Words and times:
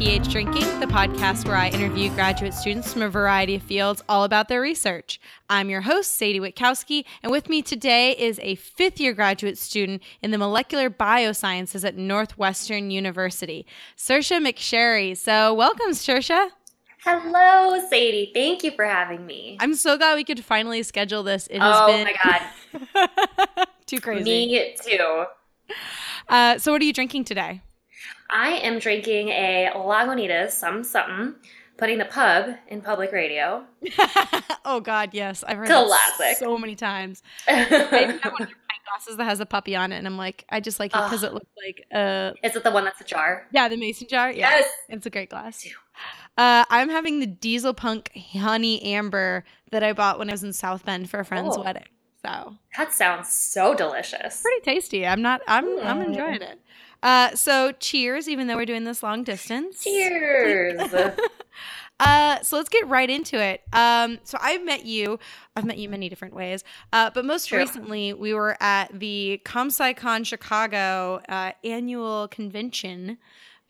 PH 0.00 0.30
Drinking, 0.30 0.80
the 0.80 0.86
podcast 0.86 1.46
where 1.46 1.58
I 1.58 1.68
interview 1.68 2.08
graduate 2.14 2.54
students 2.54 2.90
from 2.90 3.02
a 3.02 3.10
variety 3.10 3.56
of 3.56 3.62
fields 3.62 4.02
all 4.08 4.24
about 4.24 4.48
their 4.48 4.62
research. 4.62 5.20
I'm 5.50 5.68
your 5.68 5.82
host, 5.82 6.12
Sadie 6.12 6.40
Witkowski, 6.40 7.04
and 7.22 7.30
with 7.30 7.50
me 7.50 7.60
today 7.60 8.12
is 8.12 8.40
a 8.42 8.54
fifth 8.54 8.98
year 8.98 9.12
graduate 9.12 9.58
student 9.58 10.02
in 10.22 10.30
the 10.30 10.38
molecular 10.38 10.88
biosciences 10.88 11.84
at 11.86 11.98
Northwestern 11.98 12.90
University, 12.90 13.66
Saoirse 13.94 14.42
McSherry. 14.42 15.14
So, 15.14 15.52
welcome, 15.52 15.90
Saoirse. 15.90 16.48
Hello, 17.04 17.86
Sadie. 17.90 18.30
Thank 18.32 18.64
you 18.64 18.70
for 18.70 18.86
having 18.86 19.26
me. 19.26 19.58
I'm 19.60 19.74
so 19.74 19.98
glad 19.98 20.14
we 20.14 20.24
could 20.24 20.42
finally 20.42 20.82
schedule 20.82 21.22
this. 21.22 21.46
It 21.48 21.60
has 21.60 21.76
oh 21.78 21.86
been 21.88 22.04
my 22.04 22.96
god, 23.04 23.66
too 23.86 24.00
crazy. 24.00 24.24
Me 24.24 24.74
too. 24.82 25.24
Uh, 26.26 26.56
so, 26.56 26.72
what 26.72 26.80
are 26.80 26.86
you 26.86 26.94
drinking 26.94 27.24
today? 27.24 27.60
I 28.30 28.50
am 28.62 28.78
drinking 28.78 29.28
a 29.28 29.70
Lagunitas, 29.74 30.52
some 30.52 30.84
something, 30.84 31.34
putting 31.76 31.98
the 31.98 32.04
pub 32.04 32.54
in 32.68 32.80
public 32.80 33.12
radio. 33.12 33.64
oh 34.64 34.80
God, 34.80 35.10
yes, 35.12 35.42
I've 35.46 35.58
heard 35.58 35.68
classic 35.68 36.36
so 36.38 36.56
many 36.56 36.76
times. 36.76 37.22
I 37.48 37.52
have 37.52 38.32
one 38.32 38.42
of 38.42 38.48
pint 38.48 38.82
glasses 38.86 39.16
that 39.16 39.24
has 39.24 39.40
a 39.40 39.46
puppy 39.46 39.74
on 39.74 39.92
it, 39.92 39.96
and 39.96 40.06
I'm 40.06 40.16
like, 40.16 40.44
I 40.48 40.60
just 40.60 40.78
like 40.78 40.94
it 40.94 41.02
because 41.02 41.22
it 41.22 41.32
looks 41.32 41.50
like 41.56 41.84
a. 41.92 42.34
Is 42.44 42.54
it 42.54 42.62
the 42.62 42.70
one 42.70 42.84
that's 42.84 43.00
a 43.00 43.04
jar? 43.04 43.46
Yeah, 43.50 43.68
the 43.68 43.76
mason 43.76 44.06
jar. 44.08 44.30
Yeah. 44.30 44.50
Yes, 44.50 44.68
it's 44.88 45.06
a 45.06 45.10
great 45.10 45.30
glass. 45.30 45.66
Uh, 46.36 46.64
I'm 46.70 46.88
having 46.88 47.20
the 47.20 47.26
Diesel 47.26 47.74
Punk 47.74 48.12
Honey 48.32 48.82
Amber 48.82 49.44
that 49.72 49.82
I 49.82 49.92
bought 49.92 50.18
when 50.18 50.28
I 50.28 50.32
was 50.32 50.44
in 50.44 50.52
South 50.52 50.84
Bend 50.84 51.10
for 51.10 51.20
a 51.20 51.24
friend's 51.24 51.56
oh. 51.56 51.62
wedding. 51.62 51.84
So 52.24 52.54
that 52.76 52.92
sounds 52.92 53.32
so 53.32 53.74
delicious. 53.74 54.42
Pretty 54.42 54.60
tasty. 54.62 55.06
I'm 55.06 55.22
not. 55.22 55.40
I'm. 55.48 55.64
Mm. 55.64 55.84
I'm 55.84 56.02
enjoying 56.02 56.42
it. 56.42 56.60
Uh, 57.02 57.34
so 57.34 57.72
cheers, 57.72 58.28
even 58.28 58.46
though 58.46 58.56
we're 58.56 58.66
doing 58.66 58.84
this 58.84 59.02
long 59.02 59.24
distance. 59.24 59.82
Cheers. 59.82 60.80
uh, 62.00 62.40
so 62.42 62.56
let's 62.56 62.68
get 62.68 62.86
right 62.88 63.08
into 63.08 63.40
it. 63.40 63.62
Um, 63.72 64.18
so 64.24 64.38
I've 64.40 64.64
met 64.64 64.84
you. 64.84 65.18
I've 65.56 65.64
met 65.64 65.78
you 65.78 65.88
many 65.88 66.08
different 66.08 66.34
ways. 66.34 66.62
Uh, 66.92 67.10
but 67.12 67.24
most 67.24 67.48
True. 67.48 67.58
recently, 67.58 68.12
we 68.12 68.34
were 68.34 68.56
at 68.60 68.98
the 68.98 69.40
ComSciCon 69.44 70.26
Chicago 70.26 71.20
uh, 71.28 71.52
annual 71.64 72.28
convention 72.28 73.18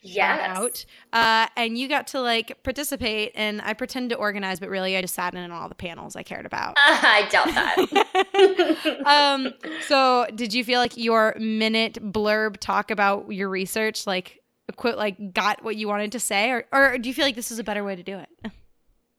yes. 0.03 0.57
out. 0.57 0.85
Uh, 1.13 1.49
and 1.57 1.77
you 1.77 1.89
got 1.89 2.07
to 2.09 2.21
like 2.21 2.63
participate, 2.63 3.33
and 3.35 3.61
I 3.63 3.75
pretended 3.75 4.15
to 4.15 4.17
organize, 4.17 4.61
but 4.61 4.69
really 4.69 4.97
I 4.97 5.01
just 5.01 5.15
sat 5.15 5.35
in 5.35 5.43
on 5.43 5.51
all 5.51 5.69
the 5.69 5.75
panels 5.75 6.17
I 6.17 6.23
cared 6.23 6.47
about. 6.47 6.73
Uh, 6.73 6.75
I 7.03 7.29
doubt 7.31 7.47
that. 7.49 9.03
um, 9.07 9.55
so, 9.87 10.27
did 10.35 10.55
you 10.55 10.65
feel 10.65 10.81
like 10.81 10.97
your 10.97 11.35
minute 11.39 11.95
blurb 12.13 12.57
talk 12.59 12.91
about 12.91 13.33
your 13.33 13.49
research, 13.49 14.07
like, 14.07 14.41
quit, 14.77 14.97
like, 14.97 15.33
got 15.33 15.63
what 15.63 15.77
you 15.77 15.89
wanted 15.89 16.13
to 16.13 16.21
say, 16.21 16.51
or, 16.51 16.65
or 16.73 16.99
do 16.99 17.09
you 17.09 17.15
feel 17.15 17.25
like 17.25 17.37
this 17.37 17.51
is 17.51 17.59
a 17.59 17.65
better 17.65 17.85
way 17.85 17.97
to 17.97 18.03
do 18.03 18.19
it? 18.19 18.29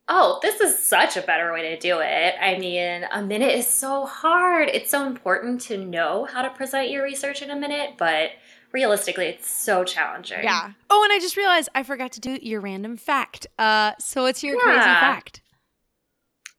Oh, 0.08 0.40
this 0.42 0.60
is 0.60 0.78
such 0.78 1.16
a 1.16 1.22
better 1.22 1.52
way 1.52 1.62
to 1.62 1.78
do 1.78 2.00
it. 2.00 2.34
I 2.38 2.58
mean, 2.58 3.06
a 3.12 3.22
minute 3.22 3.54
is 3.54 3.66
so 3.66 4.04
hard. 4.04 4.68
It's 4.68 4.90
so 4.90 5.06
important 5.06 5.60
to 5.62 5.78
know 5.78 6.26
how 6.30 6.42
to 6.42 6.50
present 6.50 6.90
your 6.90 7.04
research 7.04 7.40
in 7.40 7.50
a 7.50 7.56
minute, 7.56 7.94
but 7.96 8.30
realistically, 8.72 9.26
it's 9.26 9.48
so 9.48 9.84
challenging. 9.84 10.42
Yeah. 10.42 10.72
Oh, 10.90 11.02
and 11.04 11.12
I 11.12 11.18
just 11.18 11.36
realized 11.36 11.68
I 11.74 11.82
forgot 11.82 12.12
to 12.12 12.20
do 12.20 12.38
your 12.42 12.60
random 12.60 12.96
fact. 12.96 13.46
Uh, 13.58 13.92
so 13.98 14.26
it's 14.26 14.42
your 14.42 14.56
yeah. 14.56 14.62
crazy 14.62 14.80
fact. 14.80 15.42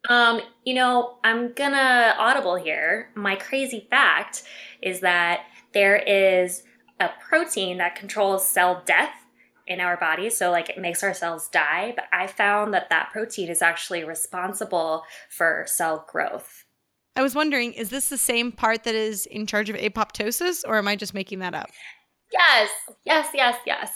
Um, 0.10 0.42
you 0.66 0.74
know, 0.74 1.18
I'm 1.24 1.54
gonna 1.54 2.14
audible 2.18 2.56
here. 2.56 3.10
My 3.16 3.36
crazy 3.36 3.88
fact 3.90 4.44
is 4.82 5.00
that 5.00 5.46
there 5.74 5.96
is 5.96 6.64
a 7.00 7.10
protein 7.28 7.78
that 7.78 7.96
controls 7.96 8.48
cell 8.48 8.84
death 8.86 9.14
in 9.66 9.80
our 9.80 9.98
body. 9.98 10.30
So, 10.30 10.52
like, 10.52 10.70
it 10.70 10.78
makes 10.78 11.04
our 11.04 11.14
cells 11.14 11.48
die. 11.48 11.94
But 11.96 12.06
I 12.12 12.28
found 12.28 12.74
that 12.74 12.90
that 12.90 13.12
protein 13.12 13.50
is 13.50 13.62
actually 13.62 14.04
responsible 14.04 15.04
for 15.30 15.64
cell 15.68 16.06
growth. 16.12 16.66
I 17.16 17.22
was 17.22 17.36
wondering, 17.36 17.74
is 17.74 17.90
this 17.90 18.10
the 18.10 18.18
same 18.18 18.52
part 18.52 18.84
that 18.84 18.96
is 18.96 19.26
in 19.28 19.46
charge 19.46 19.70
of 19.70 19.76
apoptosis, 19.76 20.64
or 20.68 20.78
am 20.78 20.88
I 20.88 20.96
just 20.96 21.14
making 21.14 21.40
that 21.40 21.54
up? 21.54 21.70
Yes, 22.34 22.70
yes, 23.06 23.30
yes, 23.34 23.58
yes. 23.66 23.92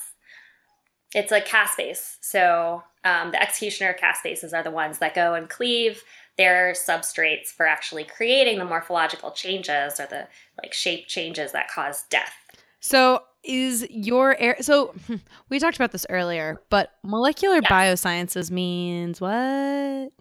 It's 1.13 1.31
a 1.31 1.41
caspase. 1.41 2.17
So 2.21 2.83
um, 3.03 3.31
the 3.31 3.41
executioner 3.41 3.95
caspases 3.99 4.53
are 4.53 4.63
the 4.63 4.71
ones 4.71 4.99
that 4.99 5.15
go 5.15 5.33
and 5.33 5.49
cleave 5.49 6.03
their 6.37 6.73
substrates 6.73 7.47
for 7.47 7.65
actually 7.65 8.03
creating 8.03 8.59
the 8.59 8.65
morphological 8.65 9.31
changes 9.31 9.99
or 9.99 10.05
the 10.05 10.27
like 10.61 10.73
shape 10.73 11.07
changes 11.07 11.51
that 11.53 11.69
cause 11.69 12.03
death. 12.09 12.33
So 12.79 13.23
is 13.43 13.87
your 13.89 14.37
air 14.39 14.57
so 14.61 14.93
we 15.49 15.57
talked 15.57 15.77
about 15.77 15.91
this 15.91 16.05
earlier, 16.09 16.61
but 16.69 16.91
molecular 17.03 17.61
yes. 17.61 17.71
biosciences 17.71 18.51
means 18.51 19.19
what? 19.19 20.11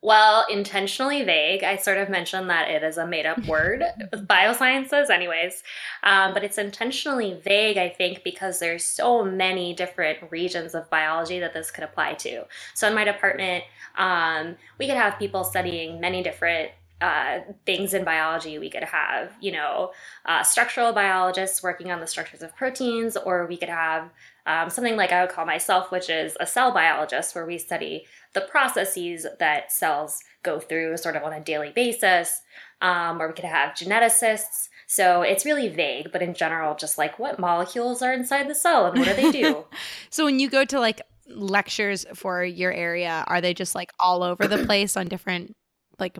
Well, 0.00 0.46
intentionally 0.48 1.24
vague. 1.24 1.64
I 1.64 1.76
sort 1.76 1.98
of 1.98 2.08
mentioned 2.08 2.48
that 2.50 2.70
it 2.70 2.84
is 2.84 2.98
a 2.98 3.06
made 3.06 3.26
up 3.26 3.44
word, 3.46 3.82
biosciences, 4.12 5.10
anyways. 5.10 5.62
Um, 6.04 6.34
but 6.34 6.44
it's 6.44 6.58
intentionally 6.58 7.40
vague, 7.42 7.78
I 7.78 7.88
think, 7.88 8.22
because 8.22 8.60
there's 8.60 8.84
so 8.84 9.24
many 9.24 9.74
different 9.74 10.18
regions 10.30 10.74
of 10.74 10.88
biology 10.88 11.40
that 11.40 11.52
this 11.52 11.72
could 11.72 11.82
apply 11.82 12.14
to. 12.14 12.44
So 12.74 12.86
in 12.86 12.94
my 12.94 13.04
department, 13.04 13.64
um, 13.96 14.56
we 14.78 14.86
could 14.86 14.96
have 14.96 15.18
people 15.18 15.42
studying 15.42 16.00
many 16.00 16.22
different 16.22 16.70
uh, 17.00 17.40
things 17.64 17.94
in 17.94 18.04
biology. 18.04 18.58
We 18.58 18.70
could 18.70 18.84
have, 18.84 19.32
you 19.40 19.52
know, 19.52 19.92
uh, 20.24 20.42
structural 20.42 20.92
biologists 20.92 21.62
working 21.62 21.90
on 21.90 22.00
the 22.00 22.06
structures 22.06 22.42
of 22.42 22.54
proteins, 22.56 23.16
or 23.16 23.46
we 23.46 23.56
could 23.56 23.68
have 23.68 24.10
um, 24.46 24.70
something 24.70 24.96
like 24.96 25.12
I 25.12 25.20
would 25.20 25.30
call 25.30 25.46
myself, 25.46 25.90
which 25.90 26.10
is 26.10 26.36
a 26.40 26.46
cell 26.46 26.72
biologist, 26.72 27.34
where 27.34 27.46
we 27.46 27.58
study 27.58 28.06
the 28.32 28.40
processes 28.40 29.26
that 29.38 29.70
cells 29.70 30.20
go 30.42 30.58
through 30.58 30.96
sort 30.96 31.16
of 31.16 31.22
on 31.22 31.32
a 31.32 31.40
daily 31.40 31.70
basis, 31.70 32.40
um, 32.80 33.20
or 33.20 33.28
we 33.28 33.34
could 33.34 33.44
have 33.44 33.74
geneticists. 33.74 34.68
So 34.86 35.22
it's 35.22 35.44
really 35.44 35.68
vague, 35.68 36.10
but 36.12 36.22
in 36.22 36.32
general, 36.34 36.74
just 36.74 36.96
like 36.96 37.18
what 37.18 37.38
molecules 37.38 38.00
are 38.00 38.12
inside 38.12 38.48
the 38.48 38.54
cell 38.54 38.86
and 38.86 38.98
what 38.98 39.06
do 39.06 39.14
they 39.14 39.30
do? 39.30 39.66
so 40.10 40.24
when 40.24 40.40
you 40.40 40.48
go 40.48 40.64
to 40.64 40.80
like 40.80 41.02
lectures 41.28 42.06
for 42.14 42.42
your 42.42 42.72
area, 42.72 43.22
are 43.26 43.42
they 43.42 43.52
just 43.52 43.74
like 43.74 43.92
all 44.00 44.22
over 44.22 44.48
the 44.48 44.58
place 44.66 44.96
on 44.96 45.08
different 45.08 45.54
like 45.98 46.18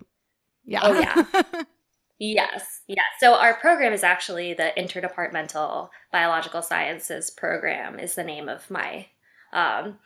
yeah. 0.68 0.80
Oh 0.82 0.98
yeah. 0.98 1.62
Yes, 2.18 2.80
yes. 2.88 3.06
So 3.20 3.34
our 3.34 3.54
program 3.54 3.92
is 3.92 4.02
actually 4.02 4.52
the 4.52 4.72
Interdepartmental 4.76 5.90
Biological 6.10 6.62
Sciences 6.62 7.30
Program 7.30 8.00
is 8.00 8.16
the 8.16 8.24
name 8.24 8.48
of 8.48 8.68
my 8.70 9.06
um, 9.52 9.98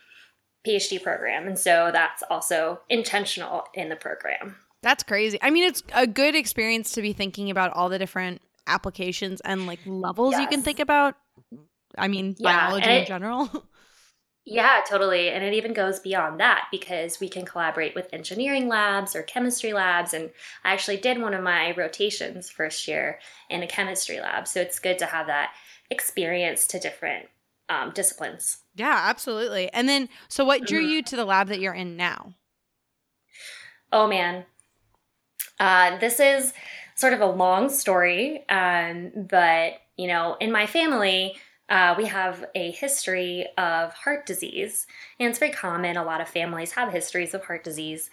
PhD 0.67 1.03
program, 1.03 1.47
and 1.47 1.59
so 1.59 1.91
that's 1.93 2.23
also 2.29 2.81
intentional 2.91 3.65
in 3.73 3.89
the 3.89 3.97
program. 3.97 4.57
That's 4.83 5.03
crazy. 5.03 5.39
I 5.41 5.51
mean, 5.51 5.65
it's 5.65 5.83
a 5.95 6.07
good 6.07 6.35
experience 6.35 6.93
to 6.93 7.03
be 7.03 7.15
thinking 7.15 7.51
about 7.51 7.73
all 7.73 7.89
the 7.89 7.99
different 7.99 8.43
applications 8.67 9.41
and 9.41 9.67
like 9.67 9.81
levels 9.87 10.33
yes. 10.33 10.43
you 10.43 10.49
can 10.49 10.63
think 10.63 10.81
about. 10.81 11.15
I 11.97 12.09
mean, 12.09 12.37
yeah, 12.39 12.67
biology 12.67 12.91
in 12.91 13.07
general. 13.07 13.49
Yeah, 14.45 14.81
totally. 14.89 15.29
And 15.29 15.45
it 15.45 15.55
even 15.55 15.73
goes 15.73 16.01
beyond 16.01 16.41
that 16.41 16.67
because 16.73 17.21
we 17.21 17.29
can 17.29 17.45
collaborate 17.45 17.95
with 17.95 18.13
engineering 18.13 18.69
labs 18.69 19.15
or 19.15 19.23
chemistry 19.23 19.73
labs. 19.73 20.15
And 20.15 20.31
I 20.65 20.73
actually 20.73 20.97
did 20.97 21.21
one 21.21 21.33
of 21.33 21.45
my 21.45 21.73
rotations 21.77 22.51
first 22.51 22.89
year 22.89 23.21
in 23.49 23.63
a 23.63 23.69
chemistry 23.69 24.19
lab. 24.19 24.49
So 24.49 24.61
it's 24.61 24.81
good 24.81 24.99
to 24.99 25.07
have 25.07 25.29
that 25.29 25.53
experience 25.91 26.67
to 26.69 26.81
different 26.81 27.29
um, 27.69 27.93
disciplines. 27.95 28.59
Yeah, 28.75 28.99
absolutely. 29.05 29.73
And 29.73 29.89
then, 29.89 30.09
so 30.29 30.45
what 30.45 30.67
drew 30.67 30.81
mm-hmm. 30.81 30.89
you 30.89 31.03
to 31.03 31.17
the 31.17 31.25
lab 31.25 31.47
that 31.49 31.61
you're 31.61 31.73
in 31.73 31.97
now? 31.97 32.35
Oh, 33.93 34.09
man. 34.09 34.45
Uh, 35.61 35.99
this 35.99 36.19
is 36.19 36.53
sort 36.97 37.13
of 37.13 37.21
a 37.21 37.27
long 37.27 37.69
story. 37.69 38.45
Um, 38.49 39.13
but, 39.31 39.75
you 39.97 40.09
know, 40.09 40.37
in 40.41 40.51
my 40.51 40.67
family, 40.67 41.37
uh, 41.69 41.95
we 41.97 42.07
have 42.07 42.45
a 42.55 42.71
history 42.71 43.47
of 43.57 43.93
heart 43.95 44.27
disease, 44.27 44.87
and 45.19 45.29
it's 45.29 45.39
very 45.39 45.53
common. 45.53 45.97
A 45.97 46.05
lot 46.05 46.21
of 46.21 46.29
families 46.29 46.73
have 46.73 46.93
histories 46.93 47.35
of 47.35 47.45
heart 47.45 47.65
disease. 47.65 48.11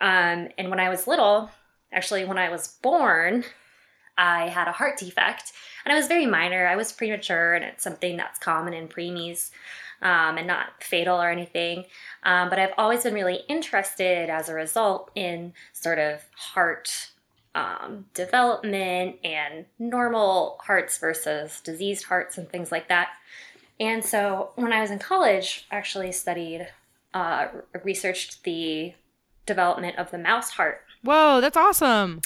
Um, 0.00 0.48
and 0.58 0.70
when 0.70 0.80
I 0.80 0.88
was 0.88 1.06
little, 1.06 1.50
actually, 1.92 2.24
when 2.24 2.38
I 2.38 2.50
was 2.50 2.68
born, 2.82 3.44
I 4.16 4.48
had 4.48 4.68
a 4.68 4.72
heart 4.72 4.98
defect, 4.98 5.52
and 5.84 5.92
it 5.92 5.96
was 5.96 6.08
very 6.08 6.26
minor. 6.26 6.66
I 6.66 6.76
was 6.76 6.92
premature, 6.92 7.54
and 7.54 7.64
it's 7.64 7.84
something 7.84 8.16
that's 8.16 8.38
common 8.38 8.74
in 8.74 8.88
preemies. 8.88 9.50
Um, 10.00 10.38
and 10.38 10.46
not 10.46 10.80
fatal 10.80 11.20
or 11.20 11.28
anything. 11.28 11.84
Um, 12.22 12.50
but 12.50 12.60
I've 12.60 12.74
always 12.78 13.02
been 13.02 13.14
really 13.14 13.40
interested 13.48 14.30
as 14.30 14.48
a 14.48 14.54
result 14.54 15.10
in 15.16 15.54
sort 15.72 15.98
of 15.98 16.24
heart 16.36 17.10
um, 17.58 18.06
development 18.14 19.16
and 19.24 19.64
normal 19.78 20.58
hearts 20.64 20.96
versus 20.98 21.60
diseased 21.60 22.04
hearts 22.04 22.38
and 22.38 22.48
things 22.48 22.70
like 22.70 22.88
that. 22.88 23.08
And 23.80 24.04
so 24.04 24.50
when 24.54 24.72
I 24.72 24.80
was 24.80 24.90
in 24.90 24.98
college, 24.98 25.66
I 25.70 25.76
actually 25.76 26.12
studied, 26.12 26.68
uh, 27.14 27.48
researched 27.84 28.44
the 28.44 28.94
development 29.46 29.98
of 29.98 30.10
the 30.10 30.18
mouse 30.18 30.50
heart. 30.50 30.82
Whoa, 31.02 31.40
that's 31.40 31.56
awesome. 31.56 32.20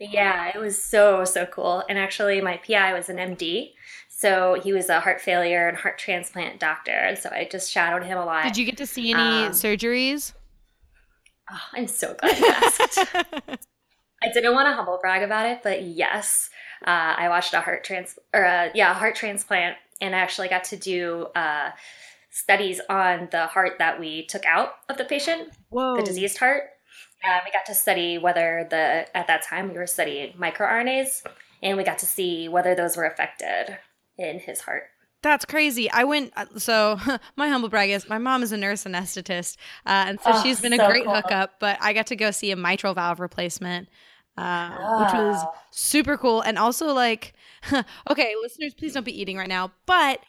Yeah, 0.00 0.50
it 0.54 0.58
was 0.58 0.82
so, 0.82 1.24
so 1.24 1.46
cool. 1.46 1.84
And 1.88 1.98
actually, 1.98 2.40
my 2.40 2.56
PI 2.58 2.92
was 2.92 3.08
an 3.08 3.16
MD. 3.16 3.72
So 4.08 4.60
he 4.62 4.72
was 4.72 4.88
a 4.88 5.00
heart 5.00 5.20
failure 5.20 5.68
and 5.68 5.76
heart 5.76 5.98
transplant 5.98 6.58
doctor. 6.58 6.90
And 6.90 7.18
so 7.18 7.30
I 7.30 7.48
just 7.50 7.70
shadowed 7.70 8.04
him 8.04 8.18
a 8.18 8.24
lot. 8.24 8.44
Did 8.44 8.56
you 8.56 8.64
get 8.64 8.78
to 8.78 8.86
see 8.86 9.12
any 9.12 9.46
Um, 9.46 9.52
surgeries? 9.52 10.32
Oh, 11.50 11.60
I'm 11.74 11.86
so 11.86 12.14
glad 12.14 12.38
you 12.38 12.46
asked. 12.48 13.66
I 14.22 14.28
didn't 14.32 14.54
want 14.54 14.66
to 14.68 14.72
humble 14.72 14.98
brag 15.00 15.22
about 15.22 15.46
it, 15.46 15.60
but 15.62 15.82
yes, 15.82 16.50
uh, 16.86 17.14
I 17.16 17.28
watched 17.28 17.54
a 17.54 17.60
heart 17.60 17.84
trans 17.84 18.18
or 18.32 18.42
a, 18.42 18.70
yeah, 18.74 18.90
a 18.90 18.94
heart 18.94 19.14
transplant, 19.14 19.76
and 20.00 20.14
I 20.14 20.18
actually 20.18 20.48
got 20.48 20.64
to 20.64 20.76
do 20.76 21.26
uh, 21.34 21.70
studies 22.30 22.80
on 22.88 23.28
the 23.30 23.46
heart 23.46 23.74
that 23.78 24.00
we 24.00 24.26
took 24.26 24.44
out 24.46 24.74
of 24.88 24.96
the 24.96 25.04
patient, 25.04 25.50
Whoa. 25.68 25.96
the 25.96 26.02
diseased 26.02 26.38
heart. 26.38 26.64
Uh, 27.24 27.40
we 27.44 27.50
got 27.50 27.66
to 27.66 27.74
study 27.74 28.18
whether 28.18 28.66
the 28.70 29.06
at 29.16 29.26
that 29.26 29.42
time 29.42 29.68
we 29.68 29.74
were 29.74 29.86
studying 29.86 30.32
microRNAs, 30.34 31.22
and 31.62 31.76
we 31.76 31.84
got 31.84 31.98
to 31.98 32.06
see 32.06 32.48
whether 32.48 32.74
those 32.74 32.96
were 32.96 33.06
affected 33.06 33.78
in 34.18 34.38
his 34.38 34.60
heart. 34.60 34.84
That's 35.22 35.44
crazy. 35.44 35.90
I 35.90 36.04
went, 36.04 36.32
uh, 36.36 36.46
so 36.58 36.98
my 37.36 37.48
humble 37.48 37.68
brag 37.68 37.90
is 37.90 38.08
my 38.08 38.18
mom 38.18 38.42
is 38.42 38.52
a 38.52 38.56
nurse 38.56 38.84
anesthetist. 38.84 39.56
Uh, 39.84 40.04
and 40.08 40.20
so 40.20 40.30
Oh, 40.32 40.42
she's 40.42 40.60
been 40.60 40.72
a 40.72 40.86
great 40.86 41.04
cool. 41.04 41.14
hookup, 41.14 41.58
but 41.58 41.78
I 41.80 41.92
got 41.92 42.06
to 42.08 42.16
go 42.16 42.30
see 42.30 42.50
a 42.52 42.56
mitral 42.56 42.94
valve 42.94 43.18
replacement, 43.18 43.88
uh, 44.36 44.70
which 44.70 45.12
was 45.14 45.44
super 45.70 46.16
cool. 46.16 46.42
And 46.42 46.58
also, 46.58 46.92
like, 46.92 47.34
okay, 48.10 48.34
listeners, 48.40 48.74
please 48.74 48.92
don't 48.94 49.04
be 49.04 49.20
eating 49.20 49.36
right 49.36 49.48
now. 49.48 49.72
But 49.86 50.20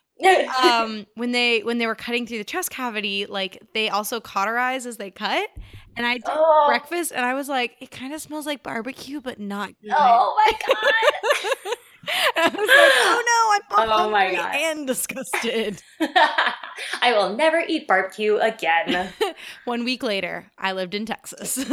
um, 0.64 1.06
when 1.16 1.32
they 1.32 1.60
when 1.62 1.78
they 1.78 1.86
were 1.86 1.94
cutting 1.96 2.26
through 2.26 2.40
the 2.40 2.44
chest 2.44 2.72
cavity, 2.72 3.26
like 3.28 3.62
they 3.74 3.90
also 3.90 4.20
cauterize 4.20 4.86
as 4.88 4.98
they 4.98 5.12
cut. 5.12 5.48
And 5.96 6.06
I 6.06 6.14
did 6.16 6.24
oh, 6.28 6.66
breakfast, 6.68 7.12
and 7.12 7.26
I 7.26 7.34
was 7.34 7.50
like, 7.50 7.76
it 7.82 7.90
kind 7.92 8.14
of 8.14 8.22
smells 8.22 8.46
like 8.46 8.62
barbecue, 8.64 9.20
but 9.20 9.40
not 9.40 9.70
good. 9.82 9.92
oh 9.96 10.34
my 10.46 10.52
god. 10.68 11.76
I 12.36 12.48
was 12.48 12.56
like, 12.56 12.94
oh 12.96 13.24
no, 13.26 13.84
I'm 13.84 13.90
Oh 13.90 14.10
my 14.10 14.34
God. 14.34 14.56
and 14.56 14.88
disgusted. 14.88 15.82
I 16.02 17.14
will 17.14 17.36
never 17.36 17.64
eat 17.68 17.88
barbecue 17.88 18.38
again. 18.38 19.10
One 19.66 19.84
week 19.84 20.04
later, 20.04 20.52
I 20.58 20.72
lived 20.74 20.94
in 20.96 21.06
Texas. 21.06 21.64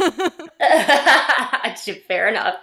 Fair 2.07 2.27
enough. 2.27 2.55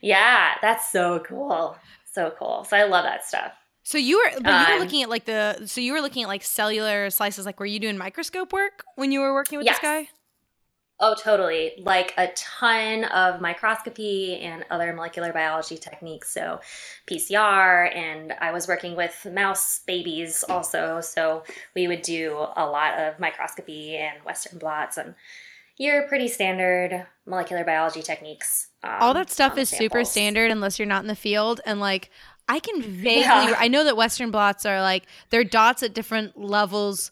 Yeah, 0.00 0.52
that's 0.62 0.90
so 0.90 1.20
cool. 1.20 1.76
So 2.12 2.32
cool. 2.38 2.64
So 2.64 2.76
I 2.76 2.84
love 2.84 3.04
that 3.04 3.24
stuff. 3.26 3.52
so 3.82 3.98
you 3.98 4.18
were, 4.18 4.30
you 4.30 4.42
were 4.44 4.74
Um, 4.74 4.78
looking 4.80 5.02
at 5.02 5.08
like 5.08 5.24
the, 5.24 5.62
so 5.66 5.80
you 5.80 5.92
were 5.92 6.00
looking 6.00 6.22
at 6.22 6.28
like 6.28 6.42
cellular 6.42 7.10
slices. 7.10 7.46
Like, 7.46 7.58
were 7.60 7.66
you 7.66 7.78
doing 7.78 7.96
microscope 7.98 8.52
work 8.52 8.84
when 8.96 9.12
you 9.12 9.20
were 9.20 9.32
working 9.32 9.58
with 9.58 9.66
Yes. 9.66 9.76
this 9.78 9.82
guy? 9.82 10.08
Oh, 11.02 11.14
totally. 11.14 11.72
Like 11.82 12.12
a 12.18 12.28
ton 12.36 13.04
of 13.04 13.40
microscopy 13.40 14.36
and 14.36 14.64
other 14.70 14.92
molecular 14.92 15.32
biology 15.32 15.78
techniques. 15.78 16.30
So, 16.30 16.60
PCR, 17.06 17.94
and 17.94 18.34
I 18.40 18.52
was 18.52 18.68
working 18.68 18.96
with 18.96 19.26
mouse 19.32 19.80
babies 19.86 20.44
also. 20.48 21.00
So, 21.00 21.44
we 21.74 21.88
would 21.88 22.02
do 22.02 22.36
a 22.56 22.66
lot 22.66 22.98
of 22.98 23.18
microscopy 23.18 23.96
and 23.96 24.22
Western 24.24 24.58
blots 24.58 24.96
and 24.98 25.14
your 25.78 26.06
pretty 26.08 26.28
standard 26.28 27.06
molecular 27.24 27.64
biology 27.64 28.02
techniques. 28.02 28.68
um, 28.84 28.96
All 29.00 29.14
that 29.14 29.30
stuff 29.30 29.56
is 29.56 29.70
super 29.70 30.04
standard 30.04 30.50
unless 30.50 30.78
you're 30.78 30.84
not 30.86 31.02
in 31.02 31.08
the 31.08 31.16
field. 31.16 31.62
And 31.64 31.80
like, 31.80 32.10
I 32.48 32.58
can 32.58 32.82
vaguely, 32.82 33.20
Yeah. 33.22 33.54
I 33.58 33.68
know 33.68 33.84
that 33.84 33.96
Western 33.96 34.30
blots 34.30 34.66
are 34.66 34.82
like, 34.82 35.06
they're 35.30 35.44
dots 35.44 35.82
at 35.82 35.94
different 35.94 36.38
levels 36.38 37.10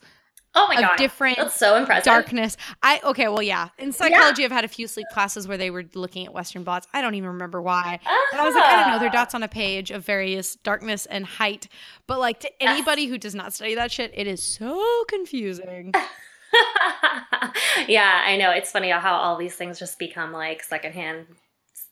Oh 0.55 0.67
my 0.69 0.81
God. 0.81 0.97
different 0.97 1.37
That's 1.37 1.55
so 1.55 1.77
impressive. 1.77 2.05
darkness. 2.05 2.57
I 2.83 3.01
okay, 3.05 3.29
well, 3.29 3.43
yeah. 3.43 3.69
In 3.79 3.93
psychology, 3.93 4.45
I've 4.45 4.51
had 4.51 4.65
a 4.65 4.69
few 4.69 4.89
sleep 4.89 5.07
classes 5.13 5.47
where 5.47 5.57
they 5.59 5.71
were 5.71 5.85
looking 5.95 6.27
at 6.27 6.33
Western 6.33 6.65
blots. 6.65 6.87
I 6.93 7.01
don't 7.03 7.15
even 7.15 7.29
remember 7.29 7.61
why. 7.63 8.01
And 8.33 8.41
I 8.41 8.45
was 8.45 8.55
like, 8.55 8.65
I 8.65 8.77
don't 8.83 8.93
know. 8.93 8.99
They're 8.99 9.09
Ah. 9.09 9.13
dots 9.25 9.35
on 9.35 9.43
a 9.43 9.49
page 9.49 9.91
of 9.91 10.05
various 10.05 10.57
darkness 10.57 11.07
and 11.07 11.25
height. 11.27 11.69
But 12.07 12.19
like 12.19 12.41
to 12.41 12.63
anybody 12.63 13.07
who 13.07 13.19
does 13.19 13.35
not 13.35 13.53
study 13.53 13.75
that 13.77 13.93
shit, 13.93 14.11
it 14.15 14.27
is 14.27 14.43
so 14.43 15.05
confusing. 15.09 15.93
yeah, 17.87 18.23
I 18.25 18.37
know. 18.37 18.51
It's 18.51 18.71
funny 18.71 18.91
how 18.91 19.15
all 19.17 19.37
these 19.37 19.55
things 19.55 19.79
just 19.79 19.99
become 19.99 20.33
like 20.33 20.63
secondhand 20.63 21.27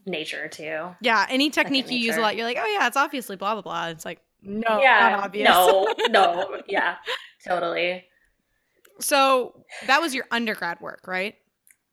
nature 0.06 0.48
too. 0.48 0.94
Yeah, 1.00 1.26
any 1.28 1.50
technique 1.50 1.90
you 1.90 1.98
use 1.98 2.16
a 2.16 2.20
lot, 2.20 2.36
you're 2.36 2.46
like, 2.46 2.58
oh 2.60 2.66
yeah, 2.66 2.86
it's 2.86 2.96
obviously 2.96 3.36
blah 3.36 3.54
blah 3.54 3.62
blah. 3.62 3.88
It's 3.88 4.04
like, 4.04 4.20
no, 4.42 4.80
yeah, 4.80 5.10
not 5.10 5.24
obvious. 5.24 5.48
no, 5.48 5.94
no, 6.08 6.62
yeah, 6.68 6.96
totally. 7.46 8.04
So 9.00 9.64
that 9.86 10.00
was 10.00 10.14
your 10.14 10.24
undergrad 10.30 10.80
work, 10.80 11.06
right? 11.06 11.34